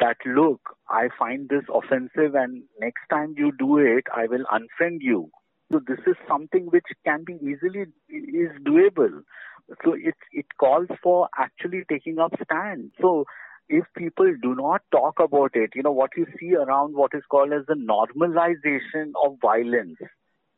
that 0.00 0.16
look 0.26 0.60
i 0.88 1.08
find 1.18 1.48
this 1.48 1.64
offensive 1.72 2.34
and 2.34 2.62
next 2.80 3.02
time 3.10 3.34
you 3.36 3.52
do 3.58 3.78
it 3.78 4.04
i 4.14 4.26
will 4.26 4.44
unfriend 4.52 4.98
you. 5.00 5.30
So 5.72 5.80
this 5.86 6.00
is 6.06 6.14
something 6.28 6.66
which 6.66 6.84
can 7.04 7.24
be 7.24 7.34
easily 7.34 7.86
is 8.08 8.50
doable. 8.66 9.22
So 9.82 9.94
it 9.94 10.14
it 10.30 10.46
calls 10.60 10.88
for 11.02 11.28
actually 11.38 11.82
taking 11.88 12.18
up 12.18 12.32
stand. 12.44 12.92
So 13.00 13.24
if 13.68 13.84
people 13.96 14.30
do 14.42 14.54
not 14.54 14.82
talk 14.92 15.18
about 15.20 15.52
it 15.54 15.70
you 15.74 15.82
know 15.82 15.92
what 15.92 16.10
you 16.16 16.26
see 16.38 16.54
around 16.54 16.94
what 16.94 17.12
is 17.14 17.22
called 17.30 17.52
as 17.52 17.64
the 17.66 17.74
normalization 17.74 19.12
of 19.24 19.36
violence 19.40 19.96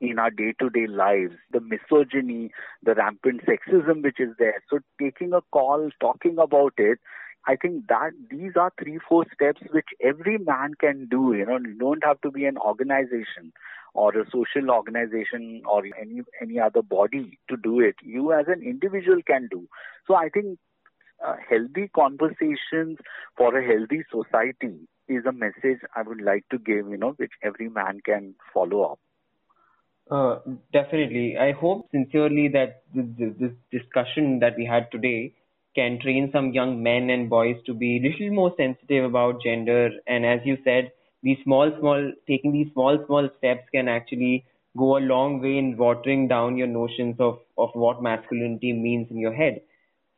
in 0.00 0.18
our 0.18 0.30
day 0.30 0.54
to 0.60 0.70
day 0.70 0.86
lives, 0.86 1.34
the 1.50 1.60
misogyny, 1.60 2.50
the 2.82 2.94
rampant 2.94 3.42
sexism 3.46 4.02
which 4.02 4.20
is 4.20 4.30
there. 4.38 4.62
So 4.70 4.80
taking 5.00 5.32
a 5.32 5.40
call, 5.52 5.90
talking 6.00 6.38
about 6.38 6.74
it, 6.78 6.98
I 7.46 7.56
think 7.56 7.86
that 7.88 8.10
these 8.28 8.52
are 8.56 8.72
three, 8.78 8.98
four 9.08 9.24
steps 9.32 9.62
which 9.70 9.86
every 10.02 10.38
man 10.38 10.74
can 10.80 11.06
do. 11.08 11.32
You 11.32 11.46
know, 11.46 11.58
you 11.58 11.74
don't 11.78 12.04
have 12.04 12.20
to 12.22 12.30
be 12.30 12.44
an 12.44 12.58
organization 12.58 13.52
or 13.94 14.10
a 14.18 14.26
social 14.30 14.70
organization 14.70 15.62
or 15.64 15.82
any 16.00 16.22
any 16.42 16.58
other 16.58 16.82
body 16.82 17.38
to 17.48 17.56
do 17.56 17.80
it. 17.80 17.94
You 18.02 18.32
as 18.32 18.46
an 18.48 18.62
individual 18.62 19.22
can 19.26 19.48
do. 19.50 19.68
So 20.06 20.14
I 20.14 20.28
think 20.28 20.58
uh, 21.24 21.36
healthy 21.48 21.88
conversations 21.94 22.98
for 23.36 23.56
a 23.56 23.64
healthy 23.64 24.02
society 24.10 24.88
is 25.08 25.24
a 25.24 25.32
message 25.32 25.80
I 25.94 26.02
would 26.02 26.20
like 26.20 26.44
to 26.50 26.58
give. 26.58 26.88
You 26.90 26.96
know, 26.98 27.12
which 27.16 27.32
every 27.42 27.68
man 27.68 28.00
can 28.04 28.34
follow 28.52 28.82
up. 28.82 28.98
Uh, 30.10 30.38
definitely. 30.72 31.36
I 31.38 31.52
hope 31.52 31.88
sincerely 31.90 32.48
that 32.48 32.82
this, 32.94 33.06
this 33.38 33.52
discussion 33.70 34.38
that 34.40 34.56
we 34.56 34.64
had 34.64 34.90
today 34.90 35.32
can 35.74 35.98
train 36.00 36.30
some 36.32 36.52
young 36.52 36.82
men 36.82 37.10
and 37.10 37.28
boys 37.28 37.56
to 37.66 37.74
be 37.74 37.96
a 37.98 38.00
little 38.08 38.30
more 38.34 38.54
sensitive 38.56 39.04
about 39.04 39.42
gender. 39.42 39.90
And 40.06 40.24
as 40.24 40.40
you 40.44 40.58
said, 40.64 40.92
these 41.22 41.38
small, 41.44 41.70
small, 41.80 42.12
taking 42.26 42.52
these 42.52 42.72
small, 42.72 43.02
small 43.06 43.28
steps 43.38 43.68
can 43.72 43.88
actually 43.88 44.44
go 44.76 44.96
a 44.96 45.00
long 45.00 45.40
way 45.40 45.58
in 45.58 45.76
watering 45.76 46.28
down 46.28 46.56
your 46.56 46.66
notions 46.68 47.16
of, 47.18 47.40
of 47.58 47.70
what 47.74 48.02
masculinity 48.02 48.72
means 48.72 49.10
in 49.10 49.18
your 49.18 49.34
head. 49.34 49.60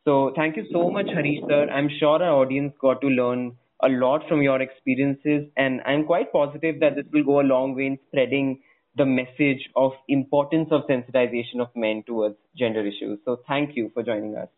So 0.05 0.33
thank 0.35 0.57
you 0.57 0.65
so 0.73 0.91
much, 0.91 1.07
Harish 1.09 1.41
sir. 1.49 1.69
I'm 1.71 1.89
sure 1.99 2.23
our 2.23 2.33
audience 2.43 2.75
got 2.81 3.01
to 3.03 3.09
learn 3.09 3.57
a 3.83 3.89
lot 3.89 4.27
from 4.29 4.43
your 4.43 4.61
experiences, 4.61 5.47
and 5.57 5.81
I'm 5.87 6.05
quite 6.05 6.33
positive 6.33 6.81
that 6.81 6.97
this 6.97 7.05
will 7.13 7.23
go 7.25 7.41
a 7.41 7.43
long 7.53 7.75
way 7.77 7.87
in 7.87 7.99
spreading 8.09 8.61
the 8.99 9.07
message 9.07 9.69
of 9.77 9.93
importance 10.09 10.69
of 10.71 10.83
sensitization 10.87 11.61
of 11.61 11.69
men 11.75 12.03
towards 12.07 12.37
gender 12.57 12.87
issues. 12.87 13.19
So 13.25 13.41
thank 13.49 13.77
you 13.77 13.91
for 13.95 14.03
joining 14.03 14.37
us. 14.37 14.49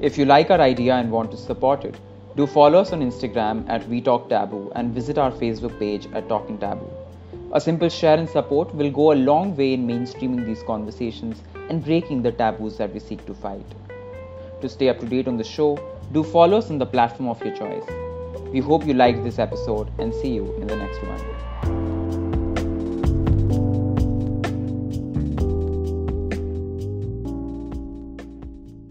If 0.00 0.18
you 0.18 0.26
like 0.26 0.50
our 0.50 0.60
idea 0.60 0.94
and 0.94 1.10
want 1.10 1.30
to 1.32 1.36
support 1.38 1.84
it, 1.84 1.96
do 2.36 2.46
follow 2.46 2.80
us 2.80 2.92
on 2.92 3.00
Instagram 3.00 3.68
at 3.68 3.88
We 3.88 4.00
Talk 4.02 4.28
Taboo 4.28 4.70
and 4.74 4.92
visit 4.92 5.18
our 5.18 5.32
Facebook 5.32 5.78
page 5.78 6.06
at 6.12 6.28
Talking 6.28 6.58
Taboo. 6.58 7.03
A 7.54 7.60
simple 7.60 7.88
share 7.88 8.18
and 8.18 8.28
support 8.28 8.74
will 8.74 8.90
go 8.90 9.12
a 9.12 9.14
long 9.14 9.56
way 9.56 9.74
in 9.74 9.86
mainstreaming 9.86 10.44
these 10.44 10.64
conversations 10.64 11.40
and 11.68 11.84
breaking 11.84 12.20
the 12.22 12.32
taboos 12.32 12.78
that 12.78 12.92
we 12.92 12.98
seek 12.98 13.24
to 13.26 13.34
fight. 13.34 13.64
To 14.60 14.68
stay 14.68 14.88
up 14.88 14.98
to 14.98 15.06
date 15.06 15.28
on 15.28 15.36
the 15.36 15.44
show, 15.44 15.78
do 16.10 16.24
follow 16.24 16.58
us 16.58 16.70
on 16.70 16.78
the 16.78 16.86
platform 16.86 17.28
of 17.28 17.40
your 17.44 17.54
choice. 17.54 17.84
We 18.52 18.58
hope 18.58 18.84
you 18.84 18.94
liked 18.94 19.22
this 19.22 19.38
episode 19.38 19.88
and 20.00 20.12
see 20.12 20.34
you 20.34 20.52
in 20.56 20.66
the 20.66 20.74
next 20.74 21.00
one. 21.06 21.83